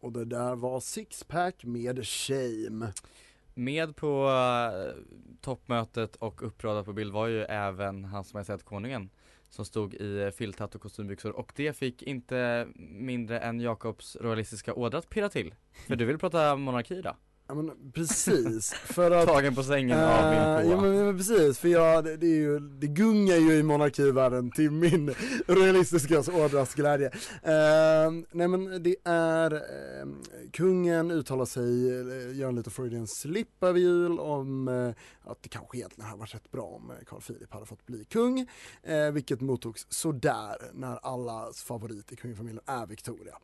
Och 0.00 0.12
det 0.12 0.24
där 0.24 0.56
var 0.56 0.80
Sixpack 0.80 1.64
med 1.64 2.06
Shame. 2.06 2.92
Med 3.54 3.96
på 3.96 4.28
eh, 4.28 5.02
toppmötet 5.40 6.16
och 6.16 6.46
uppradad 6.46 6.84
på 6.84 6.92
bild 6.92 7.12
var 7.12 7.26
ju 7.26 7.42
även 7.42 8.04
hans 8.04 8.34
majestät 8.34 8.64
konungen 8.64 9.10
som 9.52 9.64
stod 9.64 9.94
i 9.94 10.22
eh, 10.22 10.30
filthatt 10.30 10.74
och 10.74 10.80
kostymbyxor 10.80 11.36
och 11.36 11.52
det 11.56 11.76
fick 11.76 12.02
inte 12.02 12.68
mindre 12.76 13.40
än 13.40 13.60
Jakobs 13.60 14.16
royalistiska 14.16 14.74
ådra 14.74 14.98
att 14.98 15.10
pirra 15.10 15.28
till. 15.28 15.54
För 15.86 15.96
du 15.96 16.04
vill 16.04 16.18
prata 16.18 16.56
monarki 16.56 16.94
idag? 16.94 17.16
Ja 17.52 17.56
men 17.56 17.92
precis, 17.92 18.72
för 18.72 19.10
att 19.10 19.28
Tagen 19.28 19.54
på 19.54 19.62
sängen 19.62 19.98
av 19.98 20.30
min. 20.30 20.70
Ja 20.70 20.80
men, 20.80 21.04
men 21.04 21.16
precis, 21.16 21.58
för 21.58 21.68
jag, 21.68 22.04
det, 22.04 22.16
det, 22.16 22.26
är 22.26 22.36
ju, 22.36 22.58
det 22.58 22.86
gungar 22.86 23.36
ju 23.36 23.52
i 23.52 23.62
monarkivärlden 23.62 24.50
till 24.50 24.70
min 24.70 25.14
realistiska 25.46 26.18
ådras 26.18 26.74
glädje. 26.74 27.06
Eh, 27.42 28.10
nej 28.30 28.48
men 28.48 28.82
det 28.82 28.96
är, 29.04 29.54
eh, 29.54 30.08
kungen 30.52 31.10
uttalar 31.10 31.44
sig, 31.44 31.90
eh, 31.90 32.36
gör 32.36 32.48
en 32.48 32.56
liten 32.56 32.72
Freudian 32.72 33.06
slip 33.06 33.62
över 33.62 33.80
jul 33.80 34.18
om 34.20 34.68
eh, 34.68 35.30
att 35.30 35.42
det 35.42 35.48
kanske 35.48 35.78
egentligen 35.78 36.06
hade 36.06 36.20
varit 36.20 36.34
rätt 36.34 36.50
bra 36.50 36.64
om 36.64 36.92
Carl 37.06 37.20
Philip 37.20 37.52
hade 37.52 37.66
fått 37.66 37.86
bli 37.86 38.04
kung. 38.04 38.46
Vilket 39.12 39.40
mottogs 39.40 39.86
sådär 39.88 40.56
när 40.72 40.96
allas 41.02 41.62
favorit 41.62 42.12
i 42.12 42.16
kungafamiljen 42.16 42.62
är 42.66 42.86
Victoria. 42.86 43.34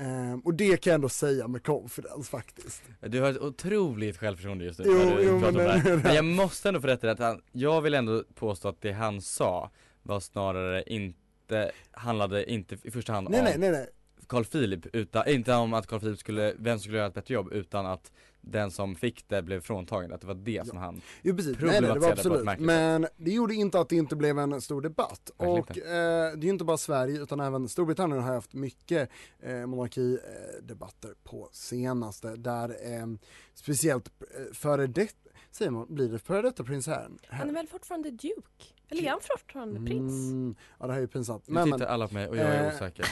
Eh, 0.00 0.38
och 0.44 0.54
det 0.54 0.76
kan 0.76 0.90
jag 0.90 0.94
ändå 0.94 1.08
säga 1.08 1.48
med 1.48 1.64
confidence 1.64 2.30
faktiskt. 2.30 2.82
Du 3.00 3.20
har 3.20 3.30
ett 3.30 3.38
otroligt 3.38 4.16
självförtroende 4.16 4.64
just 4.64 4.78
nu 4.78 4.84
Jo, 4.88 4.92
när 4.94 5.16
du 5.16 5.22
jo, 5.22 5.40
pratar 5.40 5.52
men 5.58 5.70
om 5.70 5.82
det 5.82 5.90
här. 5.90 5.96
Men 5.96 6.14
jag 6.14 6.24
måste 6.24 6.68
ändå 6.68 6.80
få 6.80 6.86
rätta 6.86 7.06
i 7.06 7.10
att 7.10 7.18
han, 7.18 7.42
jag 7.52 7.80
vill 7.80 7.94
ändå 7.94 8.24
påstå 8.34 8.68
att 8.68 8.80
det 8.80 8.92
han 8.92 9.20
sa 9.20 9.70
var 10.02 10.20
snarare 10.20 10.82
inte, 10.86 11.70
handlade 11.90 12.50
inte 12.50 12.76
i 12.82 12.90
första 12.90 13.12
hand 13.12 13.30
Nej 13.30 13.40
om 13.40 13.44
nej 13.44 13.58
nej 13.58 13.70
nej. 13.70 13.88
Carl 14.26 14.44
Philip 14.44 14.86
utan, 14.92 15.28
inte 15.28 15.54
om 15.54 15.74
att 15.74 15.86
Carl 15.86 16.00
Philip 16.00 16.18
skulle, 16.18 16.54
vem 16.58 16.78
skulle 16.78 16.96
göra 16.96 17.06
ett 17.06 17.14
bättre 17.14 17.34
jobb 17.34 17.52
utan 17.52 17.86
att 17.86 18.12
den 18.40 18.70
som 18.70 18.96
fick 18.96 19.28
det 19.28 19.42
blev 19.42 19.60
fråntagen, 19.60 20.12
att 20.12 20.20
det 20.20 20.26
var 20.26 20.34
det 20.34 20.66
som 20.66 20.78
han 20.78 21.00
Jo 21.22 21.36
precis, 21.36 21.56
nej, 21.60 21.70
nej 21.70 21.80
det 21.80 21.86
var 21.88 21.94
problematiserade 21.94 22.44
på 22.44 22.50
ett 22.50 22.58
absolut. 22.58 22.66
Men 22.66 23.06
det 23.16 23.30
gjorde 23.30 23.54
inte 23.54 23.80
att 23.80 23.88
det 23.88 23.96
inte 23.96 24.16
blev 24.16 24.38
en 24.38 24.60
stor 24.60 24.82
debatt. 24.82 25.30
Verkligen 25.38 25.58
och 25.58 25.78
eh, 25.78 26.36
det 26.36 26.42
är 26.42 26.44
ju 26.44 26.50
inte 26.50 26.64
bara 26.64 26.76
Sverige 26.76 27.22
utan 27.22 27.40
även 27.40 27.68
Storbritannien 27.68 28.22
har 28.22 28.34
haft 28.34 28.54
mycket 28.54 29.10
eh, 29.40 29.66
monarkidebatter 29.66 31.14
på 31.24 31.48
senaste. 31.52 32.36
Där 32.36 32.68
eh, 32.68 33.06
speciellt 33.54 34.10
eh, 34.20 34.52
före 34.52 34.86
det, 34.86 35.14
säger 35.50 35.70
man, 35.70 35.94
blir 35.94 36.08
det 36.08 36.18
före 36.18 36.42
detta 36.42 36.64
prins 36.64 36.86
Harry? 36.86 37.18
Han 37.28 37.48
är 37.48 37.54
väl 37.54 37.66
fortfarande 37.66 38.10
Duke? 38.10 38.79
Eller 38.90 39.02
är 39.02 39.10
han 39.10 39.20
fortfarande 39.20 39.80
prins? 39.80 40.12
Mm, 40.30 40.54
ja 40.78 40.86
det 40.86 40.92
här 40.92 40.98
är 40.98 41.02
ju 41.02 41.08
pinsamt. 41.08 41.48
Nu 41.48 41.64
tittar 41.64 41.86
alla 41.86 42.08
på 42.08 42.14
mig 42.14 42.28
och 42.28 42.36
jag 42.36 42.46
är 42.46 42.68
eh, 42.68 42.74
osäker. 42.74 43.06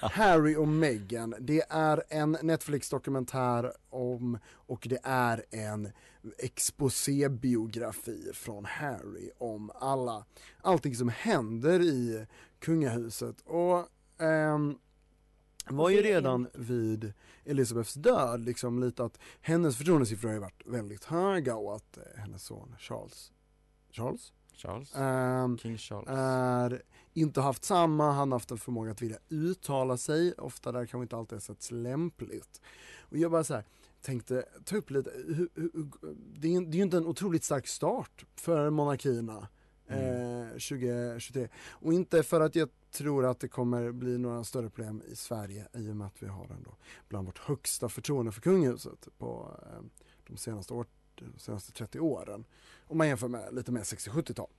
Harry 0.00 0.56
och 0.56 0.68
Meghan, 0.68 1.34
det 1.40 1.62
är 1.68 2.02
en 2.08 2.36
Netflix-dokumentär 2.42 3.72
om 3.90 4.38
och 4.48 4.86
det 4.90 4.98
är 5.02 5.44
en 5.50 5.92
exposébiografi 6.38 8.30
från 8.34 8.64
Harry 8.64 9.30
om 9.38 9.70
alla, 9.74 10.24
allting 10.60 10.94
som 10.94 11.08
händer 11.08 11.80
i 11.80 12.26
kungahuset 12.58 13.40
och 13.40 13.88
ehm, 14.18 14.78
var 15.66 15.90
ju 15.90 16.02
redan 16.02 16.48
vid 16.54 17.12
Elizabeths 17.44 17.94
död 17.94 18.44
liksom 18.44 18.80
lite 18.80 19.04
att 19.04 19.18
hennes 19.40 19.76
förtroendesiffror 19.76 20.28
har 20.28 20.34
ju 20.34 20.40
varit 20.40 20.66
väldigt 20.66 21.04
höga 21.04 21.56
och 21.56 21.76
att 21.76 21.96
eh, 21.96 22.02
hennes 22.16 22.42
son 22.42 22.74
Charles 22.78 23.32
Charles? 23.90 24.32
Charles? 24.62 24.96
Ehm, 24.96 25.58
King 25.58 25.78
Charles. 25.78 26.08
är 26.08 26.82
inte 27.14 27.40
haft 27.40 27.64
samma, 27.64 28.12
han 28.12 28.32
har 28.32 28.38
haft 28.38 28.50
en 28.50 28.58
förmåga 28.58 28.90
att 28.90 29.02
vilja 29.02 29.18
uttala 29.28 29.96
sig, 29.96 30.32
ofta 30.32 30.72
där 30.72 30.86
kanske 30.86 31.02
inte 31.02 31.16
alltid 31.16 31.36
har 31.36 31.40
setts 31.40 31.70
lämpligt. 31.70 32.60
Och 33.00 33.16
jag 33.16 33.30
bara 33.30 33.44
så 33.44 33.54
här, 33.54 33.64
tänkte 34.02 34.44
ta 34.64 34.76
upp 34.76 34.90
lite, 34.90 35.10
hur, 35.26 35.48
hur, 35.54 35.70
det, 36.34 36.54
är, 36.54 36.60
det 36.60 36.74
är 36.74 36.76
ju 36.76 36.82
inte 36.82 36.96
en 36.96 37.06
otroligt 37.06 37.44
stark 37.44 37.66
start 37.66 38.24
för 38.36 38.70
monarkierna 38.70 39.48
eh, 39.86 40.48
2023. 40.48 41.48
Och 41.70 41.92
inte 41.92 42.22
för 42.22 42.40
att 42.40 42.54
jag 42.54 42.68
tror 42.90 43.26
att 43.26 43.40
det 43.40 43.48
kommer 43.48 43.92
bli 43.92 44.18
några 44.18 44.44
större 44.44 44.70
problem 44.70 45.02
i 45.12 45.16
Sverige 45.16 45.68
i 45.72 45.90
och 45.90 45.96
med 45.96 46.06
att 46.06 46.22
vi 46.22 46.26
har 46.26 46.44
ändå 46.44 46.76
bland 47.08 47.26
vårt 47.26 47.38
högsta 47.38 47.88
förtroende 47.88 48.32
för 48.32 48.40
kungahuset 48.40 49.08
på 49.18 49.58
eh, 49.62 49.82
de 50.26 50.36
senaste, 50.36 50.74
år, 50.74 50.86
de 51.14 51.38
senaste 51.38 51.72
30 51.72 52.00
åren. 52.00 52.44
Om 52.86 52.98
man 52.98 53.08
jämför 53.08 53.28
med 53.28 53.54
lite 53.54 53.72
mer 53.72 53.80
60-70-tal. 53.80 54.50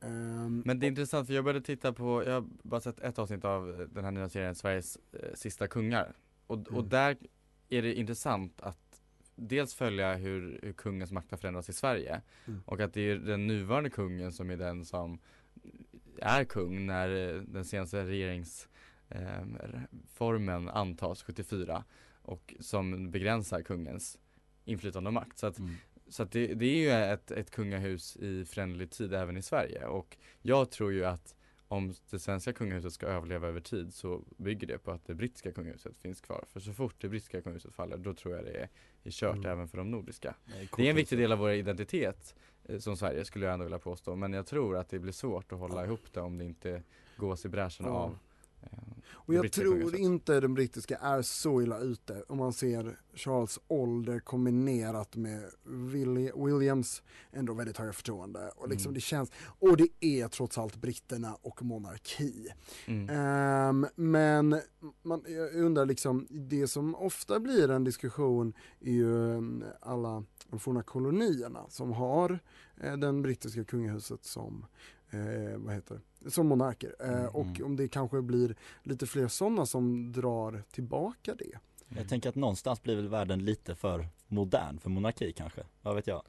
Ehm, 0.00 0.62
Men 0.66 0.78
det 0.78 0.86
är 0.86 0.88
intressant 0.88 1.26
för 1.26 1.34
jag 1.34 1.44
började 1.44 1.66
titta 1.66 1.92
på, 1.92 2.24
jag 2.24 2.32
har 2.32 2.44
bara 2.62 2.80
sett 2.80 3.00
ett 3.00 3.18
avsnitt 3.18 3.44
av 3.44 3.88
den 3.92 4.04
här 4.04 4.10
nya 4.10 4.28
serien 4.28 4.54
Sveriges 4.54 4.98
eh, 5.12 5.34
sista 5.34 5.68
kungar 5.68 6.12
och, 6.46 6.58
och 6.58 6.68
Mm. 6.70 6.88
där 6.88 7.16
är 7.68 7.82
det 7.82 7.94
intressant 7.94 8.60
att 8.60 9.02
dels 9.36 9.74
följa 9.74 10.14
hur, 10.16 10.60
hur 10.62 10.72
kungens 10.72 11.12
makt 11.12 11.30
har 11.30 11.38
förändrats 11.38 11.68
i 11.68 11.72
Sverige 11.72 12.20
Mm. 12.46 12.62
och 12.66 12.80
att 12.80 12.94
det 12.94 13.00
är 13.00 13.16
den 13.16 13.46
nuvarande 13.46 13.90
kungen 13.90 14.32
som 14.32 14.50
är 14.50 14.56
den 14.56 14.84
som 14.84 15.18
är 16.18 16.44
kung 16.44 16.86
när 16.86 17.34
eh, 17.36 17.42
den 17.42 17.64
senaste 17.64 18.06
regeringsformen 18.06 20.68
antas 20.68 21.22
74 21.22 21.84
och 22.22 22.54
som 22.60 23.10
begränsar 23.10 23.62
kungens 23.62 24.18
inflytande 24.64 25.08
och 25.08 25.14
makt. 25.14 25.38
Så 25.38 25.46
att 25.46 25.58
Mm. 25.58 25.74
Så 26.10 26.24
det, 26.24 26.46
det 26.54 26.66
är 26.66 26.76
ju 26.76 26.90
ett, 27.12 27.30
ett 27.30 27.50
kungahus 27.50 28.16
i 28.16 28.44
föränderlig 28.44 28.90
tid 28.90 29.14
även 29.14 29.36
i 29.36 29.42
Sverige 29.42 29.86
och 29.86 30.16
jag 30.42 30.70
tror 30.70 30.92
ju 30.92 31.04
att 31.04 31.34
om 31.68 31.94
det 32.10 32.18
svenska 32.18 32.52
kungahuset 32.52 32.92
ska 32.92 33.06
överleva 33.06 33.48
över 33.48 33.60
tid 33.60 33.94
så 33.94 34.22
bygger 34.36 34.66
det 34.66 34.78
på 34.78 34.90
att 34.90 35.06
det 35.06 35.14
brittiska 35.14 35.52
kungahuset 35.52 35.96
finns 35.98 36.20
kvar. 36.20 36.44
För 36.48 36.60
så 36.60 36.72
fort 36.72 36.94
det 37.00 37.08
brittiska 37.08 37.42
kungahuset 37.42 37.74
faller 37.74 37.96
då 37.96 38.14
tror 38.14 38.34
jag 38.36 38.44
det 38.44 38.50
är, 38.50 38.68
är 39.04 39.10
kört 39.10 39.36
Mm. 39.36 39.50
även 39.50 39.68
för 39.68 39.78
de 39.78 39.90
nordiska. 39.90 40.34
Nej, 40.46 40.68
Det 40.76 40.86
är 40.86 40.90
en 40.90 40.96
viktig 40.96 41.18
del 41.18 41.32
av 41.32 41.38
vår 41.38 41.50
identitet 41.52 42.34
eh, 42.64 42.78
som 42.78 42.96
Sverige 42.96 43.24
skulle 43.24 43.44
jag 43.46 43.52
ändå 43.52 43.64
vilja 43.64 43.78
påstå 43.78 44.16
men 44.16 44.32
jag 44.32 44.46
tror 44.46 44.76
att 44.76 44.88
det 44.88 44.98
blir 44.98 45.12
svårt 45.12 45.52
att 45.52 45.58
hålla 45.58 45.84
ihop 45.84 46.12
det 46.12 46.20
om 46.20 46.38
det 46.38 46.44
inte 46.44 46.82
gås 47.16 47.44
i 47.44 47.48
bräschen 47.48 47.86
Ja. 47.86 47.92
av 47.92 48.18
Och 49.22 49.32
det 49.32 49.36
jag 49.36 49.52
tror 49.52 49.96
inte 49.96 50.40
den 50.40 50.54
brittiska 50.54 50.96
är 50.98 51.22
så 51.22 51.62
illa 51.62 51.78
ute 51.78 52.24
om 52.28 52.38
man 52.38 52.52
ser 52.52 52.98
Charles 53.14 53.58
ålder 53.68 54.18
kombinerat 54.20 55.16
med 55.16 55.44
Willi- 55.64 56.44
Williams 56.46 57.02
ändå 57.32 57.54
väldigt 57.54 57.76
höga 57.76 57.92
förtroende. 57.92 58.50
Och 58.56 58.68
liksom 58.68 58.88
Mm. 58.88 58.94
det 58.94 59.00
känns, 59.00 59.30
och 59.58 59.76
det 59.76 59.88
är 60.00 60.28
trots 60.28 60.58
allt 60.58 60.76
britterna 60.76 61.36
och 61.42 61.62
monarki. 61.62 62.48
Mm. 62.86 63.08
Ehm, 63.08 63.86
men 63.94 64.60
man, 65.02 65.24
jag 65.28 65.54
undrar 65.54 65.86
liksom, 65.86 66.26
det 66.30 66.68
som 66.68 66.94
ofta 66.94 67.40
blir 67.40 67.70
en 67.70 67.84
diskussion 67.84 68.52
är 68.80 68.92
ju 68.92 69.30
mm, 69.34 69.64
alla 69.80 70.24
de 70.50 70.60
forna 70.60 70.82
kolonierna 70.82 71.64
som 71.68 71.92
har 71.92 72.38
eh, 72.80 72.96
den 72.96 73.22
brittiska 73.22 73.64
kungahuset 73.64 74.24
som, 74.24 74.66
eh, 75.10 75.56
vad 75.58 75.74
heter 75.74 76.00
det, 76.18 76.30
som 76.30 76.46
monarker. 76.46 76.94
Eh, 77.00 77.10
Mm. 77.10 77.26
Och 77.28 77.60
om 77.64 77.76
det 77.76 77.88
kanske 77.88 78.22
blir 78.22 78.54
lite 78.82 79.06
fler 79.06 79.28
sådana 79.28 79.66
som 79.66 80.12
drar 80.12 80.62
tillbaka 80.70 81.34
det. 81.34 81.58
Jag 81.88 82.08
tänker 82.08 82.28
att 82.28 82.34
någonstans 82.34 82.82
blir 82.82 82.96
väl 82.96 83.08
världen 83.08 83.44
lite 83.44 83.74
för 83.74 84.08
modern 84.28 84.78
för 84.78 84.90
monarki 84.90 85.32
kanske, 85.32 85.62
vad 85.82 85.94
vet 85.94 86.06
jag? 86.06 86.22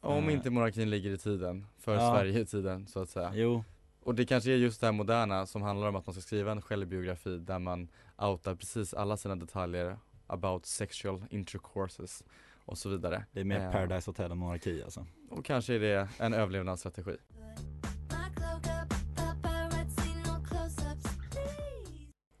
Om 0.00 0.28
Eh, 0.28 0.34
inte 0.34 0.50
monarkin 0.50 0.90
ligger 0.90 1.10
i 1.10 1.18
tiden, 1.18 1.66
för 1.78 1.94
Ja. 1.94 2.14
Sverige 2.14 2.40
i 2.40 2.46
tiden 2.46 2.86
så 2.86 3.00
att 3.02 3.08
säga 3.10 3.32
Jo, 3.34 3.64
Och 4.02 4.14
det 4.14 4.24
kanske 4.26 4.52
är 4.52 4.56
just 4.56 4.80
det 4.80 4.86
här 4.86 4.92
moderna 4.92 5.46
som 5.46 5.62
handlar 5.62 5.88
om 5.88 5.96
att 5.96 6.06
man 6.06 6.12
ska 6.14 6.22
skriva 6.22 6.52
en 6.52 6.62
självbiografi 6.62 7.38
där 7.38 7.58
man 7.58 7.88
outar 8.18 8.54
precis 8.54 8.94
alla 8.94 9.16
sina 9.16 9.36
detaljer 9.36 9.98
about 10.26 10.66
sexual 10.66 11.24
intercourses 11.30 12.24
och 12.64 12.78
så 12.78 12.88
vidare 12.88 13.24
det 13.32 13.40
är 13.40 13.44
mer 13.44 13.60
Eh, 13.60 13.72
Paradise 13.72 14.10
Hotel 14.10 14.30
än 14.30 14.38
monarki 14.38 14.82
alltså 14.82 15.06
Och 15.30 15.44
kanske 15.44 15.74
är 15.74 15.80
det 15.80 16.08
en 16.18 16.34
överlevnadsstrategi 16.34 17.16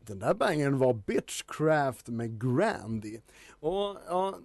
Den 0.06 0.18
där 0.18 0.34
bangern 0.34 0.78
var 0.78 0.94
Bitchcraft 0.94 2.08
med 2.08 2.40
Grandy. 2.40 3.18
Och 3.50 3.96
ja, 4.08 4.38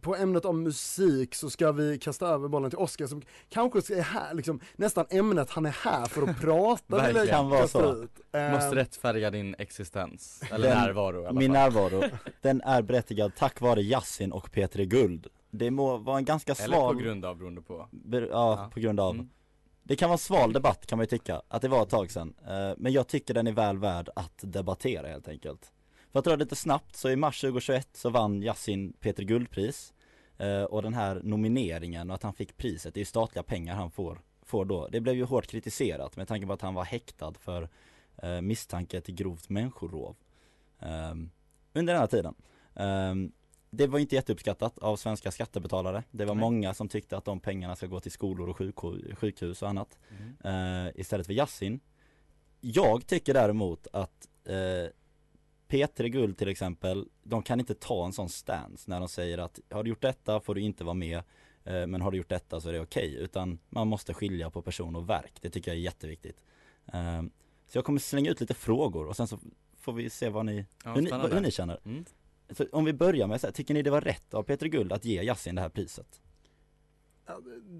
på 0.00 0.16
ämnet 0.16 0.44
om 0.44 0.62
musik 0.62 1.34
så 1.34 1.50
ska 1.50 1.72
vi 1.72 1.98
kasta 1.98 2.26
över 2.26 2.48
bollen 2.48 2.70
till 2.70 2.78
Oscar 2.78 3.06
som 3.06 3.22
kanske 3.48 3.78
är 3.96 4.02
här, 4.02 4.34
liksom 4.34 4.60
nästan 4.76 5.06
ämnet 5.10 5.50
han 5.50 5.66
är 5.66 5.70
här 5.84 6.06
för 6.06 6.22
att 6.22 6.40
prata. 6.40 6.82
Verkligen. 6.96 7.26
Kan 7.26 7.48
vara 7.50 7.68
så. 7.68 7.92
ut. 8.02 8.10
Måste 8.52 8.74
rättfärdiga 8.74 9.30
din 9.30 9.54
existens, 9.58 10.42
eller 10.50 10.68
Den- 10.68 10.78
närvaro 10.78 11.22
i 11.22 11.26
alla 11.26 11.38
Min 11.38 11.54
fall 11.54 11.72
närvaro, 11.72 12.02
den 12.42 12.60
är 12.60 12.82
berättigad 12.82 13.32
tack 13.36 13.60
vare 13.60 13.82
Yasin 13.82 14.32
och 14.32 14.48
P3 14.48 14.84
Guld 14.84 15.26
Det 15.50 15.70
må 15.70 15.96
vara 15.96 16.18
en 16.18 16.24
ganska 16.24 16.52
Eller 16.52 16.76
sval 16.76 16.94
på 16.96 17.00
grund 17.02 17.24
av, 17.24 17.36
beroende 17.36 17.62
på 17.62 17.88
ber, 17.90 18.22
ja, 18.22 18.28
Ja. 18.30 18.70
på 18.74 18.80
grund 18.80 19.00
av 19.00 19.14
Mm. 19.14 19.28
Det 19.88 19.96
kan 19.96 20.08
vara 20.08 20.14
en 20.14 20.18
sval 20.18 20.52
debatt 20.52 20.86
kan 20.86 20.98
man 20.98 21.02
ju 21.02 21.08
tycka, 21.08 21.42
att 21.48 21.62
det 21.62 21.68
var 21.68 21.82
ett 21.82 21.88
tag 21.88 22.10
sedan. 22.10 22.34
Eh, 22.46 22.72
men 22.76 22.92
jag 22.92 23.08
tycker 23.08 23.34
den 23.34 23.46
är 23.46 23.52
väl 23.52 23.78
värd 23.78 24.08
att 24.16 24.40
debattera 24.42 25.08
helt 25.08 25.28
enkelt. 25.28 25.72
För 26.12 26.18
att 26.18 26.24
dra 26.24 26.36
det 26.36 26.44
lite 26.44 26.56
snabbt, 26.56 26.96
så 26.96 27.10
i 27.10 27.16
mars 27.16 27.40
2021 27.40 27.88
så 27.92 28.10
vann 28.10 28.42
Yasin 28.42 28.92
Peter 28.92 29.22
Guldpris. 29.22 29.94
Eh, 30.38 30.62
och 30.62 30.82
den 30.82 30.94
här 30.94 31.20
nomineringen 31.24 32.10
och 32.10 32.14
att 32.14 32.22
han 32.22 32.34
fick 32.34 32.56
priset, 32.56 32.94
det 32.94 32.98
är 32.98 33.02
ju 33.02 33.04
statliga 33.04 33.42
pengar 33.42 33.74
han 33.74 33.90
får, 33.90 34.20
får 34.42 34.64
då. 34.64 34.88
Det 34.88 35.00
blev 35.00 35.14
ju 35.14 35.24
hårt 35.24 35.46
kritiserat 35.46 36.16
med 36.16 36.28
tanke 36.28 36.46
på 36.46 36.52
att 36.52 36.62
han 36.62 36.74
var 36.74 36.84
häktad 36.84 37.34
för 37.40 37.68
eh, 38.22 38.40
misstanke 38.40 39.00
till 39.00 39.14
grovt 39.14 39.48
människorov. 39.48 40.16
Ehm, 40.80 41.30
under 41.72 41.92
den 41.92 42.00
här 42.00 42.06
tiden. 42.06 42.34
Ehm, 42.74 43.32
det 43.70 43.86
var 43.86 43.98
inte 43.98 44.14
jätteuppskattat 44.14 44.78
av 44.78 44.96
svenska 44.96 45.30
skattebetalare. 45.30 46.02
Det 46.10 46.24
var 46.24 46.34
Nej. 46.34 46.40
många 46.40 46.74
som 46.74 46.88
tyckte 46.88 47.16
att 47.16 47.24
de 47.24 47.40
pengarna 47.40 47.76
ska 47.76 47.86
gå 47.86 48.00
till 48.00 48.12
skolor 48.12 48.48
och 48.48 48.56
sjukhu- 48.58 49.14
sjukhus 49.14 49.62
och 49.62 49.68
annat 49.68 49.98
Mm. 50.42 50.86
eh, 50.86 50.92
istället 51.00 51.26
för 51.26 51.32
Yasin. 51.34 51.80
Jag 52.60 53.06
tycker 53.06 53.34
däremot 53.34 53.86
att 53.92 54.28
eh, 54.44 54.90
P3 55.68 56.08
Guld 56.08 56.38
till 56.38 56.48
exempel, 56.48 57.08
de 57.22 57.42
kan 57.42 57.60
inte 57.60 57.74
ta 57.74 58.06
en 58.06 58.12
sån 58.12 58.28
stance 58.28 58.90
när 58.90 58.98
de 59.00 59.08
säger 59.08 59.38
att 59.38 59.60
har 59.70 59.82
du 59.84 59.90
gjort 59.90 60.02
detta 60.02 60.40
får 60.40 60.54
du 60.54 60.60
inte 60.60 60.84
vara 60.84 60.94
med 60.94 61.18
eh, 61.64 61.86
men 61.86 62.00
har 62.00 62.10
du 62.10 62.16
gjort 62.18 62.28
detta 62.28 62.60
så 62.60 62.68
är 62.68 62.72
det 62.72 62.80
okej 62.80 63.14
utan 63.14 63.58
man 63.68 63.88
måste 63.88 64.14
skilja 64.14 64.50
på 64.50 64.62
person 64.62 64.96
och 64.96 65.08
verk. 65.10 65.32
Det 65.40 65.50
tycker 65.50 65.70
jag 65.70 65.78
är 65.78 65.82
jätteviktigt. 65.82 66.42
Så 67.66 67.78
jag 67.78 67.84
kommer 67.84 68.00
slänga 68.00 68.30
ut 68.30 68.40
lite 68.40 68.54
frågor 68.54 69.06
och 69.06 69.16
sen 69.16 69.26
så 69.28 69.38
får 69.78 69.92
vi 69.92 70.10
se 70.10 70.28
vad 70.28 70.46
ni, 70.46 70.64
Ja, 70.84 70.94
hur, 70.94 71.02
ni 71.02 71.10
hur 71.34 71.40
ni 71.40 71.50
känner. 71.50 71.80
Mm. 71.84 72.04
Så 72.50 72.66
om 72.72 72.84
vi 72.84 72.92
börjar 72.92 73.26
med 73.26 73.40
så 73.40 73.46
här, 73.46 73.52
tycker 73.52 73.74
ni 73.74 73.82
det 73.82 73.90
var 73.90 74.00
rätt 74.00 74.34
av 74.34 74.42
Peter 74.42 74.66
Guld 74.66 74.92
att 74.92 75.04
ge 75.04 75.22
Yasin 75.22 75.54
det 75.54 75.60
här 75.60 75.68
priset? 75.68 76.20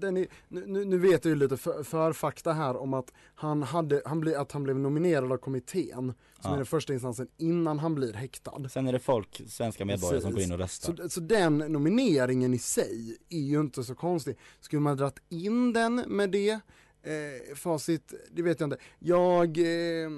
Är, 0.01 0.11
nu, 0.11 0.85
nu- 0.85 0.97
vet 0.97 1.25
jag 1.25 1.29
ju 1.29 1.35
lite 1.35 1.57
för, 1.57 1.83
för 1.83 2.13
fakta 2.13 2.53
här 2.53 2.77
om 2.77 2.93
att 2.93 3.13
han, 3.35 3.63
hade, 3.63 4.01
han 4.05 4.19
ble, 4.19 4.39
att 4.39 4.51
han 4.51 4.63
blev 4.63 4.79
nominerad 4.79 5.31
av 5.31 5.37
kommittén 5.37 5.93
som 5.95 6.13
Ja. 6.43 6.53
är 6.53 6.57
den 6.57 6.65
första 6.65 6.93
instansen 6.93 7.27
innan 7.37 7.79
han 7.79 7.95
blir 7.95 8.13
häktad. 8.13 8.69
Sen 8.69 8.87
är 8.87 8.93
det 8.93 8.99
folk, 8.99 9.41
svenska 9.47 9.85
medborgare 9.85 10.21
som 10.21 10.31
går 10.31 10.41
in 10.41 10.51
och 10.51 10.57
röstar. 10.57 10.95
Så, 10.95 11.09
så 11.09 11.19
den 11.19 11.57
nomineringen 11.57 12.53
i 12.53 12.57
sig 12.59 13.17
är 13.29 13.39
ju 13.39 13.59
inte 13.59 13.83
så 13.83 13.95
konstig. 13.95 14.37
Skulle 14.59 14.79
man 14.79 14.97
dratt 14.97 15.19
in 15.29 15.73
den 15.73 15.95
med 15.95 16.29
det 16.31 16.49
eh, 16.51 17.55
facit, 17.55 18.13
det 18.31 18.41
vet 18.41 18.59
jag 18.59 18.67
inte. 18.67 18.77
Jag, 18.99 19.57
eh, 19.57 20.09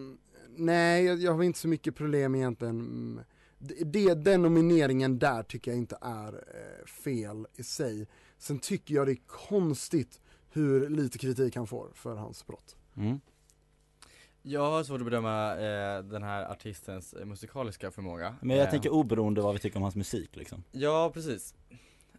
nej 0.55 1.05
jag, 1.05 1.17
jag 1.19 1.33
har 1.33 1.43
inte 1.43 1.59
så 1.59 1.67
mycket 1.67 1.95
problem 1.95 2.35
egentligen. 2.35 3.19
Det, 3.61 4.13
den 4.13 4.41
nomineringen 4.41 5.19
där 5.19 5.43
tycker 5.43 5.71
jag 5.71 5.77
inte 5.77 5.97
är 6.01 6.33
eh, 6.33 6.85
fel 6.85 7.47
i 7.55 7.63
sig. 7.63 8.07
Sen 8.37 8.59
tycker 8.59 8.95
jag 8.95 9.07
det 9.07 9.11
är 9.11 9.21
konstigt 9.27 10.21
hur 10.49 10.89
lite 10.89 11.17
kritik 11.17 11.55
han 11.55 11.67
får 11.67 11.89
för 11.93 12.15
hans 12.15 12.47
brott. 12.47 12.75
Mm. 12.97 13.19
Jag 14.43 14.71
har 14.71 14.83
svårt 14.83 15.01
att 15.01 15.05
bedöma 15.05 15.55
eh, 15.55 16.03
den 16.03 16.23
här 16.23 16.51
artistens 16.51 17.13
eh, 17.13 17.25
musikaliska 17.25 17.91
förmåga 17.91 18.35
Men 18.41 18.57
jag 18.57 18.65
Eh, 18.65 18.71
tänker 18.71 18.89
oberoende 18.89 19.41
vad 19.41 19.53
vi 19.53 19.59
tycker 19.59 19.77
om 19.77 19.83
hans 19.83 19.95
musik 19.95 20.35
liksom. 20.35 20.63
Ja 20.71 21.11
precis 21.13 21.55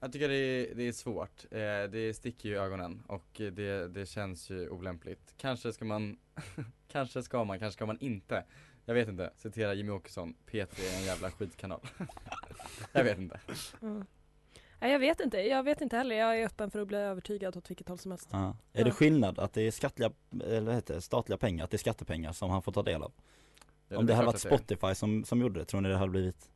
Jag 0.00 0.12
tycker 0.12 0.28
det 0.28 0.34
är, 0.34 0.74
det 0.74 0.88
är 0.88 0.92
svårt, 0.92 1.44
eh, 1.50 1.90
det 1.90 2.16
sticker 2.16 2.48
ju 2.48 2.54
i 2.54 2.58
ögonen 2.58 3.02
och 3.06 3.28
det, 3.34 3.88
det 3.94 4.06
känns 4.06 4.50
ju 4.50 4.68
olämpligt 4.68 5.34
Kanske 5.36 5.72
ska 5.72 5.84
man, 5.84 6.18
kanske 6.88 7.22
ska 7.22 7.44
man, 7.44 7.58
kanske 7.58 7.76
ska 7.76 7.86
man 7.86 7.98
inte 8.00 8.44
Jag 8.84 8.94
vet 8.94 9.08
inte, 9.08 9.30
citera 9.36 9.74
Jimmy 9.74 9.90
Åkesson, 9.92 10.34
P3 10.50 10.94
är 10.94 10.98
en 10.98 11.04
jävla 11.04 11.30
skitkanal 11.30 11.80
Jag 12.92 13.04
vet 13.04 13.18
inte 13.18 13.40
Mm. 13.82 14.04
Nej, 14.80 14.92
jag 14.92 14.98
vet 14.98 15.20
inte, 15.20 15.38
jag 15.40 15.62
vet 15.62 15.80
inte 15.80 15.96
heller. 15.96 16.16
Jag 16.16 16.40
är 16.40 16.46
öppen 16.46 16.70
för 16.70 16.80
att 16.80 16.88
bli 16.88 16.96
övertygad 16.96 17.56
åt 17.56 17.70
vilket 17.70 17.88
håll 17.88 17.98
som 17.98 18.10
helst. 18.10 18.28
Ja. 18.32 18.38
Är 18.72 18.78
Ja. 18.78 18.84
det 18.84 18.90
skillnad 18.90 19.38
att 19.38 19.52
det 19.52 19.62
är 19.62 19.70
skattliga, 19.70 20.12
eller 20.44 20.72
heter 20.72 20.94
det, 20.94 21.00
statliga 21.00 21.38
pengar, 21.38 21.64
att 21.64 21.70
det 21.70 21.76
är 21.76 21.78
skattepengar 21.78 22.32
som 22.32 22.50
han 22.50 22.62
får 22.62 22.72
ta 22.72 22.82
del 22.82 23.02
av? 23.02 23.12
Ja, 23.88 23.98
Om 23.98 24.06
det 24.06 24.14
hade 24.14 24.26
varit 24.26 24.42
det. 24.42 24.48
Spotify 24.48 24.94
som, 24.94 25.24
som 25.24 25.40
gjorde 25.40 25.60
det, 25.60 25.64
tror 25.64 25.80
ni 25.80 25.88
det 25.88 25.96
hade 25.96 26.10
blivit 26.10 26.50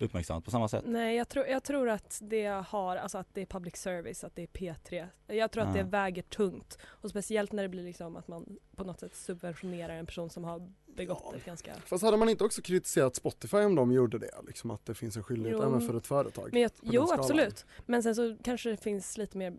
uppmärksammat 0.00 0.44
på 0.44 0.50
samma 0.50 0.68
sätt? 0.68 0.84
Nej, 0.86 1.16
jag 1.16 1.28
tror, 1.28 1.46
jag 1.46 1.62
tror 1.64 1.88
att 1.88 2.18
det 2.22 2.46
har, 2.46 2.96
alltså 2.96 3.18
att 3.18 3.28
det 3.34 3.40
är 3.42 3.46
public 3.46 3.76
service, 3.76 4.24
att 4.24 4.36
det 4.36 4.42
är 4.42 4.46
P3. 4.46 5.08
Jag 5.26 5.50
tror 5.50 5.62
att 5.62 5.76
Ja. 5.76 5.82
det 5.82 5.90
väger 5.90 6.22
tungt. 6.22 6.78
Och 6.84 7.10
speciellt 7.10 7.52
när 7.52 7.62
det 7.62 7.68
blir 7.68 7.82
liksom 7.82 8.16
att 8.16 8.28
man 8.28 8.58
på 8.76 8.84
något 8.84 9.00
sätt 9.00 9.14
subventionerar 9.14 9.96
en 9.96 10.06
person 10.06 10.30
som 10.30 10.44
har 10.44 10.72
begått 10.86 11.34
ett 11.34 11.44
ganska... 11.44 11.74
Fast 11.74 12.04
hade 12.04 12.16
man 12.16 12.28
inte 12.28 12.44
också 12.44 12.62
kritiserat 12.62 13.16
Spotify 13.16 13.56
om 13.56 13.74
de 13.74 13.92
gjorde 13.92 14.18
det? 14.18 14.30
Liksom 14.46 14.70
att 14.70 14.86
det 14.86 14.94
finns 14.94 15.16
en 15.16 15.22
skyldighet 15.22 15.58
Jo. 15.62 15.68
även 15.68 15.80
för 15.80 15.94
ett 15.94 16.06
företag? 16.06 16.48
Men 16.52 16.62
jag, 16.62 16.70
jo 16.82 17.12
absolut, 17.12 17.66
men 17.86 18.02
sen 18.02 18.14
så 18.14 18.36
kanske 18.44 18.70
det 18.70 18.76
finns 18.76 19.18
lite 19.18 19.38
mer 19.38 19.56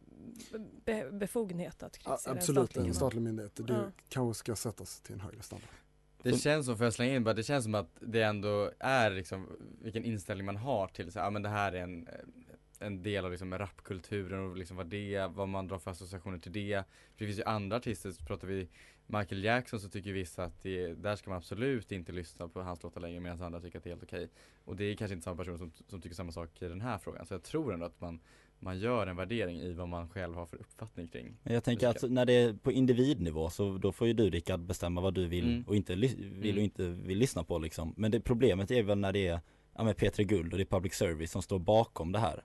be, 0.86 1.12
befogenhet 1.12 1.84
att 1.84 1.97
Ja, 2.06 2.12
kritisera 2.12 2.34
absolut, 2.34 2.69
statlig 2.69 2.88
en 2.88 2.93
statlig 2.93 3.21
myndighet. 3.21 3.56
Det 3.56 3.73
Ja. 3.73 3.91
kanske 4.10 4.39
ska 4.39 4.56
sättas 4.56 5.00
till 5.02 5.13
en 5.13 5.19
högre 5.21 5.41
standard. 5.41 5.69
Det 6.23 6.38
känns 6.38 6.65
som, 6.65 6.77
får 6.77 6.86
jag 6.86 6.93
slänga 6.93 7.15
in 7.15 7.23
bara, 7.23 7.34
det 7.34 7.43
känns 7.43 7.63
som 7.63 7.75
att 7.75 7.97
det 7.99 8.21
ändå 8.21 8.71
är 8.80 9.12
liksom 9.12 9.47
vilken 9.82 10.03
inställning 10.03 10.45
man 10.45 10.58
har 10.58 10.88
till 10.88 11.12
så, 11.12 11.19
ja 11.19 11.30
men 11.30 11.41
det 11.41 11.49
här 11.49 11.73
är 11.73 11.84
en, 11.84 12.08
en 12.80 13.03
del 13.03 13.25
av 13.25 13.32
liksom 13.32 13.58
rapkulturen 13.58 14.49
och 14.49 14.58
liksom 14.58 14.77
vad 14.77 14.88
det, 14.88 15.27
vad 15.27 15.47
man 15.47 15.67
drar 15.67 15.80
för 15.80 15.91
associationer 15.91 16.38
till 16.38 16.51
det. 16.51 16.84
För 17.15 17.17
det 17.17 17.25
finns 17.25 17.39
ju 17.39 17.43
andra 17.43 17.77
artister, 17.77 18.12
så 18.12 18.25
pratar 18.25 18.47
vi 18.47 18.69
Michael 19.08 19.43
Jackson 19.43 19.80
så 19.80 19.89
tycker 19.89 20.13
vissa 20.13 20.43
att 20.43 20.63
det, 20.63 20.93
där 20.93 21.15
ska 21.15 21.30
man 21.30 21.38
absolut 21.38 21.91
inte 21.91 22.12
lyssna 22.12 22.47
på 22.47 22.62
hans 22.62 22.84
låtar 22.84 23.01
längre 23.01 23.19
medan 23.19 23.41
andra 23.41 23.62
tycker 23.62 23.77
att 23.77 23.84
det 23.84 23.89
är 23.89 23.91
helt 23.91 24.03
okej. 24.03 24.30
Och 24.65 24.75
det 24.75 24.84
är 24.84 24.95
kanske 24.95 25.13
inte 25.13 25.23
samma 25.23 25.38
person 25.38 25.58
som, 25.58 25.71
som 25.88 26.01
tycker 26.01 26.15
samma 26.15 26.32
sak 26.32 26.62
i 26.62 26.67
den 26.67 26.82
här 26.82 26.97
frågan. 26.97 27.25
Så 27.25 27.34
jag 27.34 27.43
tror 27.43 27.73
ändå 27.73 27.86
att 27.86 28.01
man, 28.01 28.19
man 28.60 28.80
gör 28.80 29.08
en 29.08 29.15
värdering 29.15 29.60
i 29.60 29.74
vad 29.74 29.88
man 29.89 30.10
själv 30.10 30.36
har 30.36 30.46
för 30.46 30.58
uppfattning 30.58 31.08
kring 31.08 31.38
Men 31.43 31.54
jag 31.54 31.63
tänker 31.63 31.88
att 31.88 32.04
när 32.12 32.26
det 32.26 32.34
är 32.34 32.54
på 32.54 32.72
individnivå 32.72 33.50
så 33.50 33.78
då 33.78 33.91
får 33.91 34.08
ju 34.08 34.13
du 34.13 34.30
Rickard 34.30 34.60
bestämma 34.60 35.02
vad 35.02 35.13
du 35.13 35.28
vill 35.28 35.46
Mm. 35.50 35.63
och 35.67 35.76
inte 35.76 35.96
vill 35.96 36.34
och 36.41 36.43
Mm. 36.43 36.58
inte 36.60 36.88
vill 36.88 37.17
lyssna 37.17 37.43
på 37.43 37.58
liksom. 37.60 37.93
Men 37.98 38.12
det 38.12 38.20
problemet 38.20 38.72
är 38.72 38.84
väl 38.84 38.98
när 38.98 39.13
det 39.13 39.28
är, 39.28 39.39
ja 39.76 39.84
med 39.84 39.96
P3 39.96 40.24
Guld 40.24 40.54
och 40.54 40.58
det 40.58 40.63
är 40.63 40.65
public 40.65 40.93
service 40.93 41.32
som 41.32 41.41
står 41.41 41.60
bakom 41.60 42.12
det 42.12 42.20
här. 42.20 42.43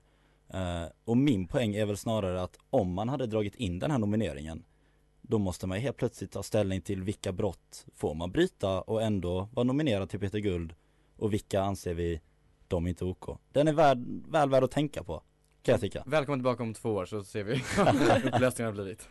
Eh, 0.53 0.89
och 1.05 1.17
min 1.17 1.47
poäng 1.47 1.75
är 1.75 1.85
väl 1.85 1.97
snarare 1.97 2.41
att 2.41 2.57
om 2.69 2.93
man 2.93 3.09
hade 3.09 3.27
dragit 3.27 3.55
in 3.55 3.79
den 3.79 3.91
här 3.91 3.97
nomineringen 3.99 4.63
då 5.21 5.39
måste 5.39 5.67
man 5.67 5.77
helt 5.79 5.97
plötsligt 5.97 6.31
ta 6.31 6.43
ställning 6.43 6.81
till 6.81 7.03
vilka 7.03 7.31
brott 7.31 7.85
får 7.95 8.13
man 8.13 8.31
bryta 8.31 8.81
och 8.81 9.01
ändå 9.01 9.49
vara 9.53 9.63
nominerad 9.63 10.09
till 10.09 10.19
Peter 10.19 10.39
Guld 10.39 10.73
och 11.17 11.33
vilka 11.33 11.61
anser 11.61 11.93
vi 11.93 12.21
de 12.67 12.85
är 12.85 12.89
inte 12.89 13.05
OK. 13.05 13.37
Den 13.51 13.67
är 13.67 13.73
värd, 13.73 13.97
väl 14.27 14.49
värd 14.49 14.63
att 14.63 14.71
tänka 14.71 15.03
på, 15.03 15.23
kan 15.63 15.71
jag 15.73 15.81
tycka. 15.81 16.03
Välkommen 16.05 16.39
tillbaka 16.39 16.63
om 16.63 16.73
två 16.73 16.89
år 16.89 17.05
så 17.05 17.23
ser 17.23 17.43
vi 17.43 17.63
vad 17.77 18.25
upplösningen 18.25 18.75
har 18.75 18.83
blivit. 18.83 19.07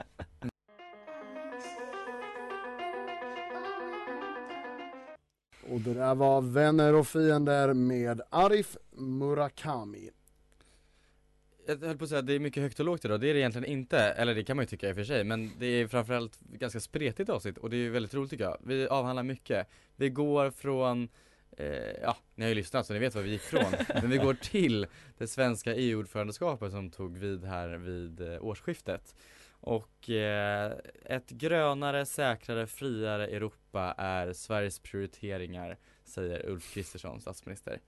Och 5.71 5.81
det 5.81 5.95
där 5.95 6.15
var 6.15 6.41
Vänner 6.41 6.95
och 6.95 7.07
fiender 7.07 7.75
med 7.75 8.21
Arif 8.31 8.77
Murakami. 8.91 10.11
Jag 11.67 11.77
höll 11.77 11.99
på 11.99 12.05
att 12.05 12.09
säga 12.09 12.19
att 12.19 12.27
det 12.27 12.35
är 12.35 12.38
mycket 12.38 12.62
högt 12.62 12.81
och 12.81 12.87
lågt 12.87 13.05
idag, 13.05 13.21
det 13.21 13.31
är 13.31 13.35
det 13.35 13.41
egentligen 13.41 13.69
inte, 13.69 13.99
eller 13.99 14.35
det 14.35 14.45
kan 14.45 14.57
man 14.57 14.62
ju 14.62 14.67
tycka 14.67 14.88
i 14.88 14.93
och 14.93 14.97
för 14.97 15.05
sig, 15.05 15.25
men 15.25 15.51
det 15.59 15.67
är 15.67 15.88
framförallt 15.88 16.41
ganska 16.41 16.81
spretigt 16.81 17.31
avsnitt 17.31 17.59
och 17.59 17.71
det 17.71 17.77
är 17.77 17.91
väldigt 17.91 18.15
roligt 18.15 18.31
tycker 18.31 18.45
jag. 18.45 18.57
Vi 18.65 18.88
avhandlar 18.88 19.23
mycket. 19.23 19.69
Vi 19.97 20.11
går 20.11 20.51
från, 20.51 21.09
ja, 22.03 22.17
ni 22.35 22.45
har 22.45 22.49
ju 22.49 22.55
lyssnat 22.55 22.87
så 22.87 22.93
ni 22.93 22.99
vet 22.99 23.15
var 23.15 23.23
vi 23.23 23.31
gick 23.31 23.43
från, 23.43 23.73
men 23.95 24.11
vi 24.11 24.17
går 24.17 24.35
till 24.35 24.87
det 25.19 25.27
svenska 25.27 25.75
EU-ordförandeskapet 25.75 26.73
som 26.73 26.91
tog 26.91 27.19
vid 27.19 27.45
här 27.45 27.69
vid 27.69 28.21
eh, 28.21 28.45
årsskiftet. 28.45 29.15
Och 29.62 30.11
eh, 30.11 30.73
ett 31.05 31.31
grönare, 31.31 32.07
säkrare, 32.07 32.67
friare 32.67 33.27
Europa 33.27 33.95
är 33.99 34.33
Sveriges 34.33 34.79
prioriteringar, 34.79 35.79
säger 36.05 36.49
Ulf 36.49 36.75
Kristersson, 36.75 37.21
statsminister. 37.21 37.81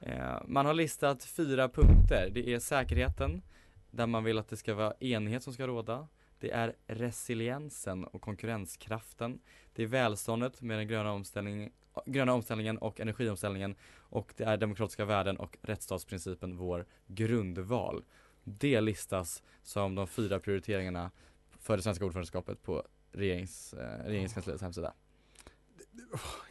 Eh, 0.00 0.42
man 0.46 0.66
har 0.66 0.74
listat 0.74 1.24
fyra 1.24 1.68
punkter. 1.68 2.30
Det 2.32 2.54
är 2.54 2.58
säkerheten, 2.58 3.42
där 3.90 4.06
man 4.06 4.24
vill 4.24 4.38
att 4.38 4.48
det 4.48 4.56
ska 4.56 4.74
vara 4.74 4.94
enighet 5.00 5.42
som 5.42 5.52
ska 5.52 5.66
råda. 5.66 6.08
Det 6.38 6.50
är 6.50 6.74
resiliensen 6.86 8.04
och 8.04 8.22
konkurrenskraften. 8.22 9.40
Det 9.72 9.82
är 9.82 9.86
välståndet 9.86 10.62
med 10.62 10.78
den 10.78 10.88
gröna, 10.88 11.12
omställning, 11.12 11.72
gröna 12.06 12.32
omställningen 12.32 12.78
och 12.78 13.00
energiomställningen. 13.00 13.74
Och 13.92 14.34
det 14.36 14.44
är 14.44 14.56
demokratiska 14.56 15.04
värden 15.04 15.36
och 15.36 15.58
rättsstatsprincipen, 15.62 16.56
vår 16.56 16.86
grundval. 17.06 18.04
Det 18.44 18.80
listas 18.80 19.42
som 19.62 19.94
de 19.94 20.06
fyra 20.06 20.40
prioriteringarna 20.40 21.10
för 21.58 21.76
det 21.76 21.82
svenska 21.82 22.04
ordförandeskapet 22.04 22.62
på 22.62 22.86
regerings, 23.12 23.74
eh, 23.74 24.04
regeringskansliets 24.04 24.62
hemsida. 24.62 24.94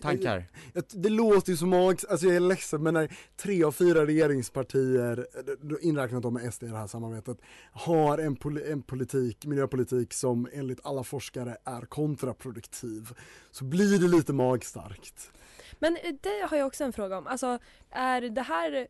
Tankar? 0.01 0.45
Jag, 0.73 0.83
det 0.89 1.09
låter 1.09 1.51
ju 1.51 1.57
som 1.57 1.69
mags, 1.69 2.05
alltså 2.05 2.27
jag 2.27 2.35
är 2.35 2.39
ledsen 2.39 2.83
men 2.83 2.93
när 2.93 3.17
tre 3.35 3.63
av 3.63 3.71
fyra 3.71 4.05
regeringspartier, 4.05 5.27
då 5.61 5.79
inräknat 5.79 6.23
dem 6.23 6.33
med 6.33 6.53
SD 6.53 6.63
i 6.63 6.67
det 6.67 6.77
här 6.77 6.87
samarbetet, 6.87 7.37
har 7.71 8.17
en, 8.17 8.35
poli, 8.35 8.71
en 8.71 8.81
politik, 8.81 9.45
miljöpolitik 9.45 10.13
som 10.13 10.47
enligt 10.53 10.85
alla 10.85 11.03
forskare 11.03 11.57
är 11.65 11.81
kontraproduktiv, 11.81 13.09
så 13.51 13.63
blir 13.63 13.99
det 13.99 14.07
lite 14.07 14.33
magstarkt. 14.33 15.31
Men 15.79 15.95
eh, 15.95 16.15
det 16.21 16.47
har 16.49 16.57
jag 16.57 16.67
också 16.67 16.83
en 16.83 16.93
fråga 16.93 17.17
om. 17.17 17.27
Alltså 17.27 17.59
är 17.89 18.21
det 18.21 18.41
här 18.41 18.87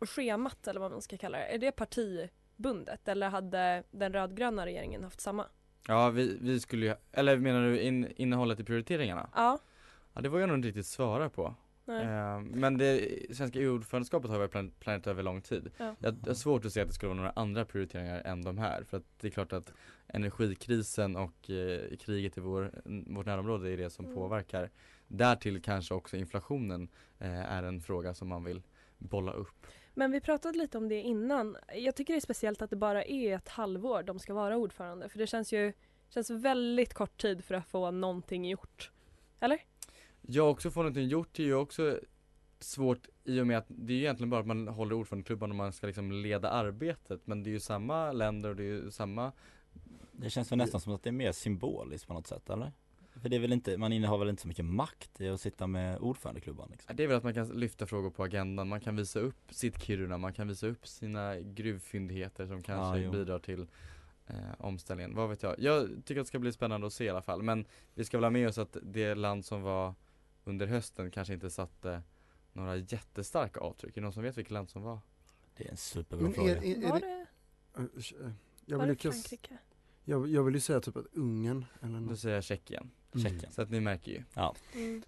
schemat 0.00 0.68
eller 0.68 0.80
vad 0.80 0.90
man 0.90 1.02
ska 1.02 1.16
kalla 1.16 1.38
det, 1.38 1.44
är 1.44 1.58
det 1.58 1.72
partibundet 1.72 3.08
eller 3.08 3.28
hade 3.28 3.82
den 3.90 4.12
rödgröna 4.12 4.66
regeringen 4.66 5.04
haft 5.04 5.20
samma? 5.20 5.46
Ja 5.86 6.10
vi, 6.10 6.38
vi 6.40 6.60
skulle 6.60 6.86
ju, 6.86 6.94
eller 7.12 7.36
menar 7.36 7.62
du 7.62 7.80
in, 7.80 8.12
innehållet 8.16 8.60
i 8.60 8.64
prioriteringarna? 8.64 9.30
Ja. 9.34 9.58
Ja 10.18 10.22
det 10.22 10.28
var 10.28 10.38
jag 10.40 10.48
nog 10.48 10.58
inte 10.58 10.68
riktigt 10.68 10.86
svara 10.86 11.30
på. 11.30 11.54
Eh, 11.88 12.40
men 12.40 12.78
det 12.78 13.08
svenska 13.36 13.58
EU-ordförandeskapet 13.58 14.30
har 14.30 14.38
varit 14.38 14.50
plan- 14.50 14.72
planerat 14.80 15.06
över 15.06 15.22
lång 15.22 15.40
tid. 15.42 15.70
Ja. 15.76 15.94
Jag 15.98 16.16
jag 16.22 16.26
har 16.26 16.34
svårt 16.34 16.64
att 16.64 16.72
se 16.72 16.80
att 16.80 16.88
det 16.88 16.94
skulle 16.94 17.08
vara 17.08 17.16
några 17.16 17.32
andra 17.36 17.64
prioriteringar 17.64 18.20
än 18.24 18.42
de 18.42 18.58
här. 18.58 18.84
För 18.84 18.96
att 18.96 19.02
det 19.20 19.26
är 19.26 19.30
klart 19.30 19.52
att 19.52 19.72
energikrisen 20.06 21.16
och 21.16 21.50
eh, 21.50 21.96
kriget 21.96 22.38
i 22.38 22.40
vår, 22.40 22.72
vårt 23.14 23.26
närområde 23.26 23.70
är 23.72 23.76
det 23.76 23.90
som 23.90 24.04
Mm. 24.04 24.16
påverkar. 24.16 24.70
Därtill 25.08 25.62
kanske 25.62 25.94
också 25.94 26.16
inflationen 26.16 26.88
eh, 27.18 27.52
är 27.52 27.62
en 27.62 27.80
fråga 27.80 28.14
som 28.14 28.28
man 28.28 28.44
vill 28.44 28.62
bolla 28.98 29.32
upp. 29.32 29.66
Men 29.94 30.10
vi 30.12 30.20
pratade 30.20 30.58
lite 30.58 30.78
om 30.78 30.88
det 30.88 31.00
innan. 31.02 31.56
Jag 31.74 31.96
tycker 31.96 32.12
det 32.14 32.18
är 32.18 32.20
speciellt 32.20 32.62
att 32.62 32.70
det 32.70 32.76
bara 32.76 33.04
är 33.04 33.34
ett 33.36 33.48
halvår 33.48 34.02
de 34.02 34.18
ska 34.18 34.34
vara 34.34 34.56
ordförande. 34.56 35.08
För 35.08 35.18
det 35.18 35.26
känns 35.26 35.52
ju 35.52 35.72
känns 36.08 36.30
väldigt 36.30 36.94
kort 36.94 37.20
tid 37.20 37.44
för 37.44 37.54
att 37.54 37.66
få 37.68 37.90
någonting 37.90 38.44
gjort. 38.48 38.90
Eller? 39.40 39.58
Jag 40.30 40.50
också 40.50 40.70
få 40.70 40.80
någonting 40.80 41.08
gjort 41.08 41.38
är 41.38 41.42
ju 41.42 41.54
också 41.54 42.00
svårt 42.60 43.08
i 43.24 43.40
och 43.40 43.46
med 43.46 43.58
att 43.58 43.66
det 43.68 43.92
är 43.92 43.96
ju 43.96 44.02
egentligen 44.02 44.30
bara 44.30 44.40
att 44.40 44.46
man 44.46 44.68
håller 44.68 44.94
ordförandeklubban 44.94 45.50
och 45.50 45.56
man 45.56 45.72
ska 45.72 45.86
liksom 45.86 46.12
leda 46.12 46.50
arbetet 46.50 47.20
men 47.26 47.42
det 47.42 47.50
är 47.50 47.52
ju 47.52 47.60
samma 47.60 48.12
länder 48.12 48.48
och 48.48 48.56
det 48.56 48.62
är 48.62 48.66
ju 48.66 48.90
samma 48.90 49.32
Det 50.12 50.30
känns 50.30 50.52
väl 50.52 50.58
nästan 50.58 50.80
som 50.80 50.94
att 50.94 51.02
det 51.02 51.10
är 51.10 51.12
mer 51.12 51.32
symboliskt 51.32 52.06
på 52.06 52.14
något 52.14 52.26
sätt 52.26 52.50
eller? 52.50 52.72
För 53.22 53.28
det 53.28 53.36
är 53.36 53.40
väl 53.40 53.52
inte, 53.52 53.78
man 53.78 53.92
innehar 53.92 54.18
väl 54.18 54.28
inte 54.28 54.42
så 54.42 54.48
mycket 54.48 54.64
makt 54.64 55.20
i 55.20 55.28
att 55.28 55.40
sitta 55.40 55.66
med 55.66 55.98
ordförandeklubban 55.98 56.68
liksom. 56.70 56.96
Det 56.96 57.02
är 57.02 57.06
väl 57.06 57.16
att 57.16 57.24
man 57.24 57.34
kan 57.34 57.48
lyfta 57.48 57.86
frågor 57.86 58.10
på 58.10 58.24
agendan, 58.24 58.68
man 58.68 58.80
kan 58.80 58.96
visa 58.96 59.20
upp 59.20 59.40
sitt 59.50 59.82
Kiruna, 59.82 60.18
man 60.18 60.32
kan 60.32 60.48
visa 60.48 60.66
upp 60.66 60.86
sina 60.86 61.40
gruvfyndigheter 61.40 62.46
som 62.46 62.62
kanske 62.62 63.00
jo. 63.00 63.10
bidrar 63.10 63.38
till 63.38 63.66
eh, 64.26 64.36
omställningen, 64.58 65.14
vad 65.14 65.28
vet 65.28 65.42
jag. 65.42 65.54
Jag 65.58 65.88
tycker 66.04 66.20
att 66.20 66.26
det 66.26 66.28
ska 66.28 66.38
bli 66.38 66.52
spännande 66.52 66.86
att 66.86 66.92
se 66.92 67.04
i 67.04 67.08
alla 67.08 67.22
fall, 67.22 67.42
men 67.42 67.64
vi 67.94 68.04
ska 68.04 68.16
väl 68.16 68.24
ha 68.24 68.30
med 68.30 68.48
oss 68.48 68.58
att 68.58 68.76
det 68.82 69.14
land 69.14 69.44
som 69.44 69.62
var 69.62 69.94
under 70.48 70.66
hösten 70.66 71.10
kanske 71.10 71.34
inte 71.34 71.50
satte 71.50 72.02
några 72.52 72.76
jättestarka 72.76 73.60
avtryck, 73.60 73.90
är 73.96 74.00
det 74.00 74.04
någon 74.04 74.12
som 74.12 74.22
vet 74.22 74.38
vilket 74.38 74.50
land 74.52 74.70
som 74.70 74.82
var? 74.82 74.98
Det 75.56 75.66
är 75.66 75.70
en 75.70 75.76
superbra 75.76 76.24
Men 76.24 76.34
fråga. 76.34 76.56
är, 76.56 76.62
är, 76.64 76.84
är 76.84 76.90
Var 76.90 77.00
det, 77.00 77.26
Eh, 77.76 78.30
jag 78.66 78.78
var 78.78 78.86
det 78.86 78.96
Frankrike? 78.96 79.58
jag, 80.04 80.28
jag 80.28 80.42
vill 80.44 80.54
ju 80.54 80.60
säga 80.60 80.80
typ 80.80 80.96
att 80.96 81.06
Ungern 81.12 81.64
eller 81.80 81.94
Då 81.94 82.00
något. 82.00 82.18
säger 82.20 82.34
jag 82.34 82.44
Tjeckien, 82.44 82.90
Mm. 83.14 83.24
Tjeckien. 83.30 83.52
så 83.52 83.62
att 83.62 83.70
ni 83.70 83.80
märker 83.80 84.12
ju. 84.12 84.22
Ja. 84.34 84.54
Mm. 84.74 85.02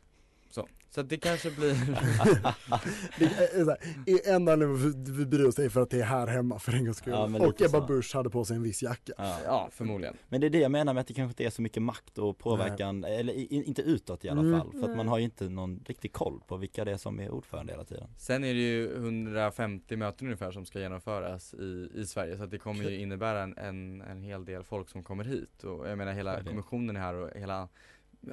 Så, 0.51 0.69
så 0.91 1.01
att 1.01 1.09
det 1.09 1.17
kanske 1.17 1.51
blir 1.51 1.71
Det 3.19 3.25
är 3.25 3.65
så 3.65 3.71
här, 3.71 3.79
i 4.07 4.31
enda 4.31 4.53
anledningen 4.53 5.05
vi, 5.05 5.13
vi 5.13 5.27
bryr 5.27 5.45
oss 5.45 5.59
är 5.59 5.69
för 5.69 5.81
att 5.81 5.91
det 5.91 6.01
är 6.01 6.05
här 6.05 6.27
hemma 6.27 6.59
för 6.59 6.73
en 6.73 6.85
gångs 6.85 6.97
skull. 6.97 7.13
Ja, 7.13 7.47
och 7.47 7.61
Ebba 7.63 7.81
så. 7.81 7.87
Busch 7.87 8.15
hade 8.15 8.31
på 8.31 8.45
sig 8.45 8.57
en 8.57 8.63
viss 8.63 8.83
jacka. 8.83 9.13
Ja. 9.19 9.39
Ja, 9.45 9.69
förmodligen. 9.73 10.17
Men 10.29 10.41
det 10.41 10.47
är 10.47 10.51
det 10.51 10.59
jag 10.59 10.71
menar 10.71 10.95
med 10.95 11.01
att 11.01 11.07
det 11.07 11.15
kanske 11.15 11.31
inte 11.31 11.45
är 11.45 11.51
så 11.51 11.63
mycket 11.63 11.83
makt 11.83 12.19
och 12.19 12.39
påverkan, 12.39 13.05
eller 13.05 13.33
i, 13.33 13.63
inte 13.67 13.83
utåt 13.83 14.25
i 14.25 14.29
alla 14.29 14.41
Mm. 14.41 14.61
fall. 14.61 14.73
För 14.81 14.91
att 14.91 14.97
man 14.97 15.09
har 15.09 15.19
ju 15.19 15.25
inte 15.25 15.49
någon 15.49 15.85
riktig 15.87 16.13
koll 16.13 16.41
på 16.47 16.57
vilka 16.57 16.85
det 16.85 16.93
är 16.93 16.97
som 16.97 17.21
är 17.21 17.31
ordförande 17.31 17.73
hela 17.73 17.85
tiden. 17.85 18.09
Sen 18.19 18.45
är 18.45 18.55
det 18.55 18.61
ju 18.61 18.95
150 18.95 19.97
möten 19.97 20.27
ungefär 20.27 20.51
som 20.53 20.67
ska 20.67 20.81
genomföras 20.81 21.55
i, 21.55 21.91
i 21.95 22.07
Sverige 22.07 22.37
så 22.37 22.43
att 22.45 22.51
det 22.51 22.59
kommer 22.59 22.85
ju 22.85 22.97
innebära 23.01 23.43
en, 23.43 23.59
en, 23.59 24.01
en 24.01 24.23
hel 24.23 24.45
del 24.45 24.65
folk 24.65 24.89
som 24.89 25.03
kommer 25.03 25.25
hit 25.25 25.65
och 25.65 25.89
jag 25.89 25.99
menar 25.99 26.13
hela 26.13 26.45
kommissionen 26.45 26.97
är 26.97 27.01
här 27.01 27.15
och 27.15 27.31
hela 27.35 27.69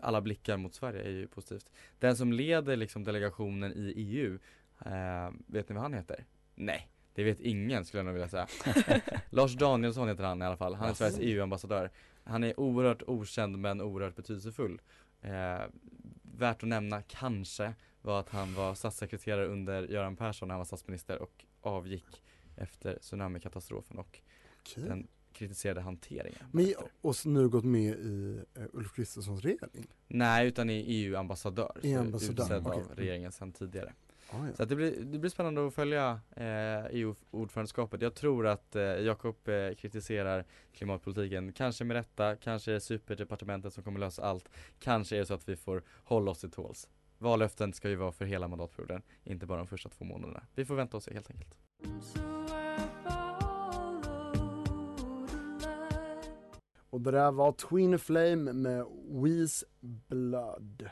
alla 0.01 0.21
blickar 0.21 0.57
mot 0.57 0.73
Sverige 0.73 1.03
är 1.03 1.09
ju 1.09 1.27
positivt. 1.27 1.71
Den 1.99 2.17
som 2.17 2.33
leder 2.33 2.75
liksom 2.75 3.03
delegationen 3.03 3.73
i 3.75 3.93
EU, 3.95 4.39
eh, 4.85 5.31
vet 5.47 5.69
ni 5.69 5.75
vad 5.75 5.83
han 5.83 5.93
heter? 5.93 6.25
Nej, 6.55 6.89
det 7.13 7.23
vet 7.23 7.39
ingen 7.39 7.85
skulle 7.85 7.99
jag 7.99 8.05
nog 8.05 8.13
vilja 8.13 8.29
säga. 8.29 8.47
Lars 9.29 9.55
Danielsson 9.55 10.07
heter 10.07 10.23
han 10.23 10.41
i 10.41 10.45
alla 10.45 10.57
fall, 10.57 10.75
han 10.75 10.89
är. 10.89 10.93
Sveriges 10.93 11.19
EU-ambassadör. 11.19 11.91
Han 12.23 12.43
är 12.43 12.59
oerhört 12.59 13.03
okänd 13.07 13.57
men 13.57 13.81
oerhört 13.81 14.15
betydelsefull. 14.15 14.81
Eh, 15.21 15.61
värt 16.21 16.63
att 16.63 16.69
nämna 16.69 17.01
kanske 17.01 17.73
var 18.01 18.19
att 18.19 18.29
han 18.29 18.53
var 18.53 18.75
statssekreterare 18.75 19.45
under 19.45 19.83
Göran 19.83 20.15
Persson 20.15 20.47
när 20.47 20.53
han 20.53 20.59
var 20.59 20.65
statsminister 20.65 21.21
och 21.21 21.45
avgick 21.61 22.23
efter 22.55 22.99
tsunamikatastrofen 22.99 23.97
och 23.97 24.19
Okej. 24.59 24.83
den 24.83 25.07
kritiserade 25.37 25.81
hanteringen. 25.81 26.39
Men, 26.51 26.73
och 27.01 27.15
nu 27.25 27.49
gått 27.49 27.65
med 27.65 27.99
i 27.99 28.39
uh, 28.57 28.63
Ulf 28.73 28.93
Kristerssons 28.93 29.41
regering. 29.41 29.87
Nej, 30.07 30.47
utan 30.47 30.69
är 30.69 30.83
EU-ambassadör. 30.87 31.79
EU-ambassadör, 31.83 32.43
Utsedd 32.43 32.67
okej. 32.67 32.81
av 32.81 32.95
regeringen 32.95 33.31
sedan 33.31 33.51
tidigare. 33.51 33.93
Ah, 34.29 34.47
ja. 34.47 34.53
Så 34.53 34.63
att 34.63 34.69
det, 34.69 34.75
blir, 34.75 34.91
det 34.99 35.19
blir 35.19 35.29
spännande 35.29 35.67
att 35.67 35.73
följa 35.73 36.19
eh, 36.35 36.85
EU-ordförandeskapet. 36.91 38.01
Jag 38.01 38.15
tror 38.15 38.47
att 38.47 38.75
eh, 38.75 38.83
Jakob 38.83 39.47
eh, 39.47 39.75
kritiserar 39.75 40.45
klimatpolitiken, 40.73 41.53
kanske 41.53 41.83
med 41.83 41.95
rätta, 41.95 42.35
kanske 42.35 42.71
är 42.71 42.73
det 42.73 42.81
superdepartementet 42.81 43.73
som 43.73 43.83
kommer 43.83 43.99
lösa 43.99 44.23
allt. 44.23 44.49
Kanske 44.79 45.15
är 45.15 45.19
det 45.19 45.25
så 45.25 45.33
att 45.33 45.49
vi 45.49 45.55
får 45.55 45.83
hålla 46.03 46.31
oss 46.31 46.39
till 46.39 46.51
tåls. 46.51 46.89
Vallöften 47.17 47.73
ska 47.73 47.89
ju 47.89 47.95
vara 47.95 48.11
för 48.11 48.25
hela 48.25 48.47
mandatperioden, 48.47 49.01
inte 49.23 49.45
bara 49.45 49.57
de 49.57 49.67
första 49.67 49.89
två 49.89 50.05
månaderna. 50.05 50.43
Vi 50.55 50.65
får 50.65 50.75
vänta 50.75 50.97
och 50.97 51.03
se 51.03 51.13
helt 51.13 51.31
enkelt. 51.31 51.55
Och 56.89 57.01
det 57.01 57.11
där 57.11 57.31
var 57.31 57.51
Twin 57.51 57.99
Flame 57.99 58.53
med 58.53 58.85
Weeze 59.09 59.65
Blood. 59.79 60.89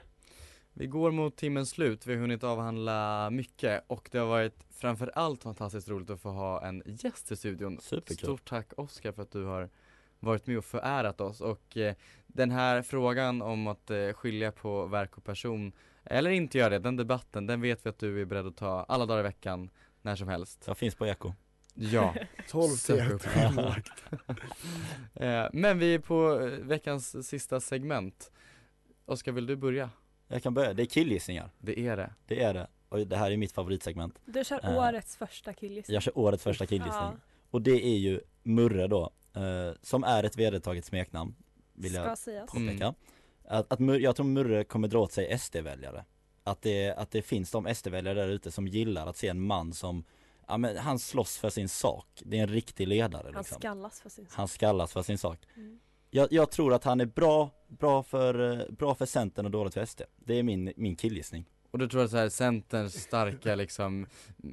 Vi 0.74 0.88
går 0.88 1.12
mot 1.12 1.36
timmens 1.36 1.70
slut, 1.70 2.08
vi 2.08 2.14
har 2.14 2.22
hunnit 2.22 2.44
avhandla 2.44 3.30
mycket 3.30 3.84
och 3.88 4.10
det 4.12 4.18
har 4.18 4.28
varit 4.28 4.64
framförallt 4.70 5.44
fantastiskt 5.44 5.90
roligt 5.90 6.10
att 6.10 6.22
få 6.22 6.30
ha 6.30 6.66
en 6.66 6.84
gäst 6.86 7.32
i 7.32 7.36
studion. 7.36 7.80
Superkul. 7.82 8.18
Stort 8.18 8.50
tack 8.50 8.72
Oskar 8.78 9.12
för 9.12 9.22
att 9.22 9.32
du 9.32 9.44
har 9.44 9.70
varit 10.20 10.48
med 10.48 10.58
och 10.58 10.66
förärat 10.66 11.22
oss 11.22 11.42
och 11.42 11.78
eh, 11.78 11.96
den 12.28 12.52
här 12.52 12.82
frågan 12.82 13.42
om 13.42 13.68
att 13.68 13.90
eh, 13.92 14.10
skilja 14.14 14.52
på 14.52 14.86
verk 14.86 15.18
och 15.18 15.24
person 15.24 15.72
eller 16.04 16.30
inte 16.30 16.58
göra 16.58 16.70
det, 16.70 16.80
den 16.80 16.96
debatten, 16.96 17.48
den 17.48 17.62
vet 17.62 17.86
vi 17.86 17.90
att 17.90 18.00
du 18.00 18.22
är 18.22 18.26
beredd 18.26 18.48
att 18.48 18.58
ta 18.58 18.86
alla 18.88 19.06
dagar 19.06 19.20
i 19.20 19.24
veckan, 19.24 19.70
när 20.02 20.16
som 20.16 20.28
helst. 20.28 20.64
Jag 20.68 20.78
finns 20.78 20.96
på 20.96 21.08
Eko. 21.08 21.34
Ja, 21.76 22.16
12 22.50 22.70
Sök 22.70 23.04
till 23.06 23.12
upp. 23.14 23.26
1. 23.26 24.40
Eh, 25.14 25.46
Men 25.54 25.80
vi 25.80 25.94
är 25.94 26.00
på 26.00 26.40
eh, 26.42 26.48
veckans 26.50 27.28
sista 27.28 27.60
segment. 27.60 28.32
Oskar, 29.06 29.32
vill 29.32 29.46
du 29.46 29.56
börja? 29.56 29.90
Jag 30.28 30.44
kan 30.44 30.54
börja, 30.54 30.74
det 30.74 30.84
är 30.84 30.86
killgissningar. 30.86 31.50
Det 31.60 31.80
är 31.80 31.98
det. 31.98 32.14
Det 32.28 32.44
är 32.44 32.54
det. 32.54 32.68
Och 32.90 33.08
det 33.08 33.18
här 33.18 33.32
är 33.32 33.38
mitt 33.38 33.52
favoritsegment. 33.52 34.20
Du 34.26 34.44
kör 34.44 34.60
Eh, 34.64 34.78
årets 34.78 35.18
första 35.18 35.54
killgissning. 35.54 35.94
Jag 35.94 36.04
kör 36.04 36.18
årets 36.18 36.44
första 36.44 36.66
killgissning. 36.66 36.94
Ja. 37.04 37.14
Och 37.52 37.62
det 37.62 37.86
är 37.86 37.98
ju 37.98 38.20
Murre 38.44 38.88
då, 38.88 39.10
eh, 39.34 39.72
som 39.82 40.04
är 40.04 40.24
ett 40.24 40.38
vedertaget 40.38 40.86
smeknamn. 40.86 41.36
Vill 41.74 41.94
jag 41.94 42.06
Ska 42.06 42.16
sägas. 42.16 42.52
påpeka. 42.52 42.94
Att, 43.48 43.72
att 43.74 43.80
Murre, 43.80 43.98
jag 44.00 44.16
tror 44.16 44.26
Murre 44.26 44.64
kommer 44.64 44.88
dra 44.88 45.00
åt 45.02 45.12
sig 45.12 45.40
SD-väljare. 45.40 46.06
Att 46.44 46.62
det, 46.62 46.92
att 46.92 47.12
det 47.12 47.22
finns 47.22 47.52
de 47.52 47.76
SD-väljare 47.76 48.20
där 48.20 48.28
ute 48.30 48.52
som 48.52 48.68
gillar 48.68 49.08
att 49.08 49.18
se 49.18 49.28
en 49.28 49.42
man 49.42 49.74
som, 49.74 50.04
ja 50.48 50.58
men 50.58 50.78
han 50.78 51.00
slåss 51.00 51.38
för 51.38 51.50
sin 51.50 51.70
sak. 51.70 52.08
Det 52.26 52.38
är 52.38 52.42
en 52.42 52.48
riktig 52.50 52.88
ledare 52.88 53.22
Han 53.34 53.42
liksom. 53.42 53.58
skallas 53.60 54.02
för 54.02 54.10
sin 54.10 54.26
sak. 54.26 54.34
Han 54.36 54.48
skallas 54.48 54.94
för 54.94 55.02
sin 55.02 55.18
sak. 55.18 55.40
Mm. 55.56 55.80
Jag, 56.10 56.28
jag 56.32 56.52
tror 56.52 56.74
att 56.74 56.84
han 56.84 57.02
är 57.02 57.06
bra, 57.06 57.50
bra 57.68 58.04
för, 58.04 58.60
eh, 58.60 58.66
bra 58.70 58.96
för 58.96 59.06
Centern 59.06 59.46
och 59.46 59.52
dåligt 59.52 59.74
för 59.74 59.86
SD. 59.86 60.02
Det 60.16 60.34
är 60.40 60.44
min, 60.44 60.74
min 60.78 60.96
killgissning. 60.96 61.46
Och 61.72 61.80
du 61.80 61.88
tror 61.88 62.04
att 62.04 62.12
så 62.12 62.18
här, 62.18 62.30
Centerns 62.30 62.94
starka 63.04 63.56
liksom 63.56 64.08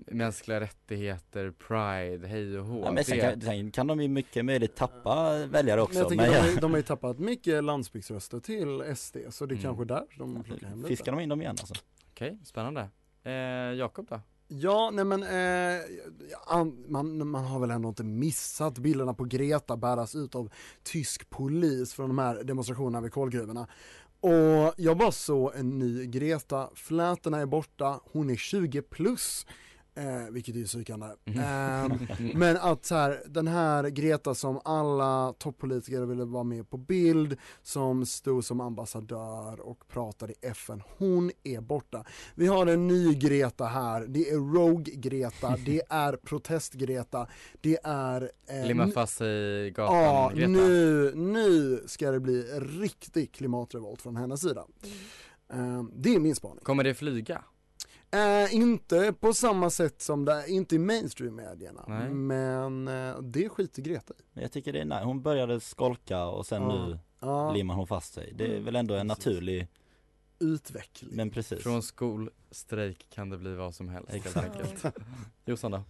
mänskliga 0.07 0.61
rättigheter, 0.61 1.51
pride, 1.51 2.27
hej 2.29 2.59
och 2.59 2.67
hå. 2.67 2.83
Ja, 2.85 2.93
men 2.93 3.05
sen, 3.05 3.21
kan, 3.21 3.41
sen 3.41 3.71
kan 3.71 3.87
de 3.87 4.01
ju 4.01 4.09
mycket 4.09 4.45
möjligt 4.45 4.77
tappa 4.77 5.47
väljare 5.47 5.77
Men 5.77 5.85
också. 5.85 5.99
jag 5.99 6.09
tänker, 6.09 6.25
Men 6.27 6.33
de, 6.35 6.41
har, 6.41 6.49
ju- 6.49 6.57
de 6.57 6.71
har 6.71 6.79
ju 6.79 6.83
tappat 6.83 7.19
mycket 7.19 7.65
landsbygdsröster 7.65 8.41
till 8.41 8.97
SD, 8.97 9.17
så 9.31 9.47
det 9.47 9.53
är 9.53 9.57
Mm. 9.57 9.63
kanske 9.63 9.85
där 9.85 10.05
de 10.19 10.43
plockar 10.45 10.67
hem 10.67 10.79
lite. 10.79 10.89
fiskar 10.89 11.13
de 11.13 11.21
in 11.21 11.29
dem 11.29 11.41
igen 11.41 11.57
alltså? 11.61 11.75
Okej, 12.11 12.39
spännande. 12.45 12.89
Eh, 13.25 13.33
Jakob 13.79 14.07
då? 14.09 14.21
Ja, 14.55 14.91
nej 14.93 15.05
men 15.05 15.23
eh, 15.23 15.81
man, 16.89 17.29
man 17.29 17.45
har 17.45 17.61
väl 17.61 17.71
ändå 17.71 17.89
inte 17.89 18.05
missat 18.05 18.79
bilderna 18.79 19.15
på 19.15 19.25
Greta 19.25 19.77
bäras 19.77 20.15
ut 20.15 20.35
av 20.35 20.51
tysk 20.83 21.31
polis 21.31 21.95
från 21.95 22.09
de 22.09 22.19
här 22.19 22.45
demonstrationerna 22.45 23.01
vid 23.01 23.13
kolgruvorna. 23.13 23.67
Och 24.21 24.75
jag 24.77 24.99
bara 24.99 25.13
såg 25.13 25.55
en 25.55 25.79
ny 25.79 26.07
Greta, 26.07 26.71
flätorna 26.75 27.39
är 27.41 27.47
borta, 27.47 28.01
hon 28.13 28.31
är 28.31 28.37
20 28.37 28.83
plus. 28.83 29.47
Eh, 29.95 30.31
vilket 30.31 30.55
är 30.55 30.59
ju 30.59 30.65
psykande. 30.65 31.07
Eh, 31.25 31.93
men 32.35 32.57
att 32.57 32.85
så 32.85 32.95
här, 32.95 33.23
den 33.27 33.49
här 33.49 33.89
Greta 33.89 34.35
som 34.35 34.61
alla 34.65 35.33
toppolitiker 35.39 36.01
ville 36.01 36.25
vara 36.25 36.45
med 36.45 36.71
på 36.71 36.77
bild, 36.77 37.37
som 37.63 38.07
stod 38.07 38.45
som 38.45 38.61
ambassadör 38.61 39.61
och 39.61 39.89
pratade 39.89 40.33
i 40.33 40.37
FN, 40.47 40.83
hon 40.99 41.31
är 41.45 41.61
borta. 41.61 42.05
Vi 42.35 42.47
har 42.47 42.67
en 42.67 42.87
ny 42.87 43.15
Greta 43.15 43.65
här, 43.65 44.07
det 44.09 44.31
är 44.31 44.37
Rogue-Greta, 44.37 45.57
det 45.67 45.83
är 45.89 46.17
Protest-Greta, 46.17 47.27
det 47.61 47.79
är... 47.85 48.31
Eh, 48.47 48.67
Limma 48.67 48.89
fast 48.89 49.21
i 49.21 49.73
Ja, 49.77 49.85
gatan, 49.85 50.37
Greta. 50.39 50.51
nu, 50.51 51.13
nu 51.15 51.83
ska 51.87 52.11
det 52.11 52.21
bli 52.21 52.43
riktig 52.61 53.33
klimatrevolt 53.33 54.03
från 54.03 54.17
hennes 54.17 54.41
sida. 54.41 54.65
Eh, 55.53 55.83
det 55.95 56.15
är 56.15 56.19
min 56.19 56.35
spaning. 56.35 56.65
Kommer 56.65 56.85
det 56.85 56.95
flyga? 56.95 57.45
Eh, 58.13 58.55
inte 58.55 59.13
på 59.21 59.33
samma 59.35 59.71
sätt 59.71 60.01
som 60.03 60.25
det, 60.25 60.45
inte 60.49 60.75
i 60.75 60.79
mainstream-medierna, 60.79 61.85
Nej. 61.89 62.11
men 62.11 62.89
eh, 62.89 63.19
det 63.21 63.49
skiter 63.49 63.83
Greta 63.83 64.15
i. 64.15 64.41
Jag 64.43 64.53
tycker 64.53 64.73
det 64.73 64.81
är 64.81 64.85
nice. 64.85 65.03
Hon 65.05 65.23
började 65.23 65.61
skolka 65.61 66.25
och 66.27 66.47
sen 66.47 66.63
Ja. 66.63 66.87
nu 66.87 66.99
Ja. 67.21 67.53
limmar 67.53 67.75
hon 67.75 67.87
fast 67.87 68.15
sig. 68.15 68.33
Det 68.35 68.45
är 68.45 68.51
Mm. 68.51 68.65
väl 68.65 68.77
ändå 68.77 68.95
en 68.95 69.07
naturlig 69.07 69.69
Utveckling. 70.39 71.11
Men 71.17 71.31
precis. 71.31 71.63
Från 71.63 71.83
skolstrejk 71.83 73.07
kan 73.11 73.31
det 73.31 73.39
bli 73.39 73.55
vad 73.55 73.75
som 73.75 73.89
helst 73.89 74.13
helt 74.13 74.37
enkelt. 74.37 74.85
Jossan 75.45 75.71
då? 75.71 75.83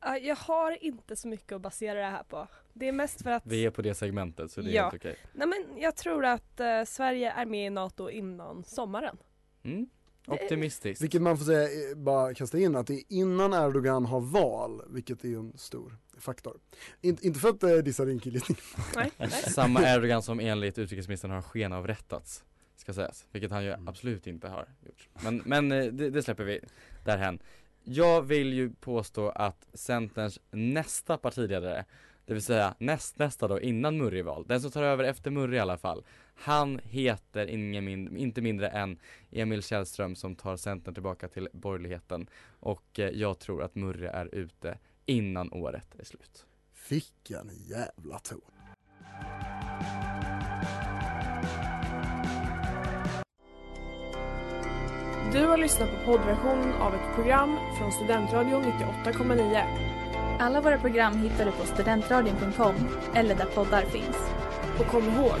Ja, 0.00 0.18
Jag 0.18 0.36
har 0.36 0.84
inte 0.84 1.16
så 1.16 1.28
mycket 1.28 1.52
att 1.52 1.60
basera 1.62 2.00
det 2.00 2.06
här 2.06 2.22
på. 2.22 2.46
Det 2.72 2.88
är 2.88 2.92
mest 2.92 3.22
för 3.22 3.30
att 3.30 3.46
Vi 3.46 3.66
är 3.66 3.70
på 3.70 3.82
det 3.82 3.94
segmentet 3.94 4.50
så 4.50 4.60
det 4.60 4.70
är 4.70 4.74
Ja. 4.74 4.82
helt 4.82 4.94
okej. 4.94 5.16
Nej 5.32 5.48
men 5.48 5.82
jag 5.82 5.96
tror 5.96 6.24
att 6.24 6.60
eh, 6.60 6.84
Sverige 6.86 7.30
är 7.32 7.46
med 7.46 7.66
i 7.66 7.70
NATO 7.70 8.10
innan 8.10 8.64
sommaren. 8.64 9.16
Mm. 9.62 9.88
Optimistiskt. 10.26 11.02
Vilket 11.02 11.22
man 11.22 11.38
får 11.38 11.44
säga, 11.44 11.62
eh, 11.62 11.96
bara 11.96 12.34
kasta 12.34 12.58
in 12.58 12.76
att 12.76 12.86
det 12.86 12.94
är 12.94 13.02
innan 13.08 13.52
Erdogan 13.52 14.06
har 14.06 14.20
val, 14.20 14.82
vilket 14.88 15.24
är 15.24 15.36
en 15.38 15.52
stor 15.58 15.96
faktor. 16.18 16.56
In, 17.00 17.18
inte 17.20 17.40
för 17.40 17.48
att 17.48 17.62
eh, 17.62 17.70
dissa. 17.70 18.04
Nej, 18.96 19.10
Samma 19.30 19.82
Erdogan 19.82 20.22
som 20.22 20.40
enligt 20.40 20.78
utrikesministern 20.78 21.30
har 21.30 21.42
skenavrättats 21.42 22.44
Ska 22.76 22.92
sägas, 22.92 23.26
vilket 23.32 23.50
han 23.50 23.64
ju 23.64 23.74
absolut 23.86 24.26
inte 24.26 24.48
har 24.48 24.68
gjort 24.86 25.08
Men, 25.22 25.42
men 25.44 25.72
eh, 25.72 25.84
det, 25.84 26.10
det 26.10 26.22
släpper 26.22 26.44
vi 26.44 26.60
därhen 27.04 27.38
Jag 27.84 28.22
vill 28.22 28.52
ju 28.52 28.70
påstå 28.70 29.28
att 29.28 29.68
Centerns 29.74 30.40
nästa 30.50 31.18
partiledare 31.18 31.84
Det 32.26 32.32
vill 32.32 32.42
säga 32.42 32.74
näst, 32.78 33.18
nästa 33.18 33.48
då 33.48 33.60
innan 33.60 33.98
Murray 33.98 34.22
val, 34.22 34.44
den 34.48 34.60
som 34.60 34.70
tar 34.70 34.82
över 34.82 35.04
efter 35.04 35.30
Murray 35.30 35.56
i 35.56 35.60
alla 35.60 35.78
fall 35.78 36.04
Han 36.38 36.80
heter 36.84 37.46
ingen 37.46 37.84
min, 37.84 38.16
inte 38.16 38.40
mindre 38.40 38.68
än 38.68 38.98
Emil 39.30 39.62
Källström 39.62 40.16
som 40.16 40.34
tar 40.34 40.56
Centern 40.56 40.94
tillbaka 40.94 41.28
till 41.28 41.48
borgerligheten 41.52 42.26
Och 42.60 42.98
eh, 42.98 43.10
jag 43.10 43.38
tror 43.38 43.62
att 43.62 43.74
Murray 43.74 44.06
är 44.06 44.34
ute 44.34 44.78
innan 45.06 45.52
året 45.52 45.94
är 45.98 46.04
slut 46.04 46.46
Vilken 46.88 47.50
jävla 47.68 48.18
ton. 48.18 48.40
Du 55.32 55.46
har 55.46 55.56
lyssnat 55.56 55.90
på 55.90 56.04
poddversion 56.04 56.72
av 56.72 56.94
ett 56.94 57.14
program 57.14 57.58
från 57.78 57.92
Studentradion 57.92 58.62
98,9. 58.62 59.96
Alla 60.38 60.60
våra 60.60 60.78
program 60.78 61.16
hittar 61.16 61.44
du 61.44 61.52
på 61.52 61.66
studentradion.com 61.66 62.74
eller 63.14 63.34
där 63.34 63.46
poddar 63.46 63.82
finns. 63.82 64.16
Och 64.80 64.86
kom 64.86 65.04
ihåg, 65.04 65.40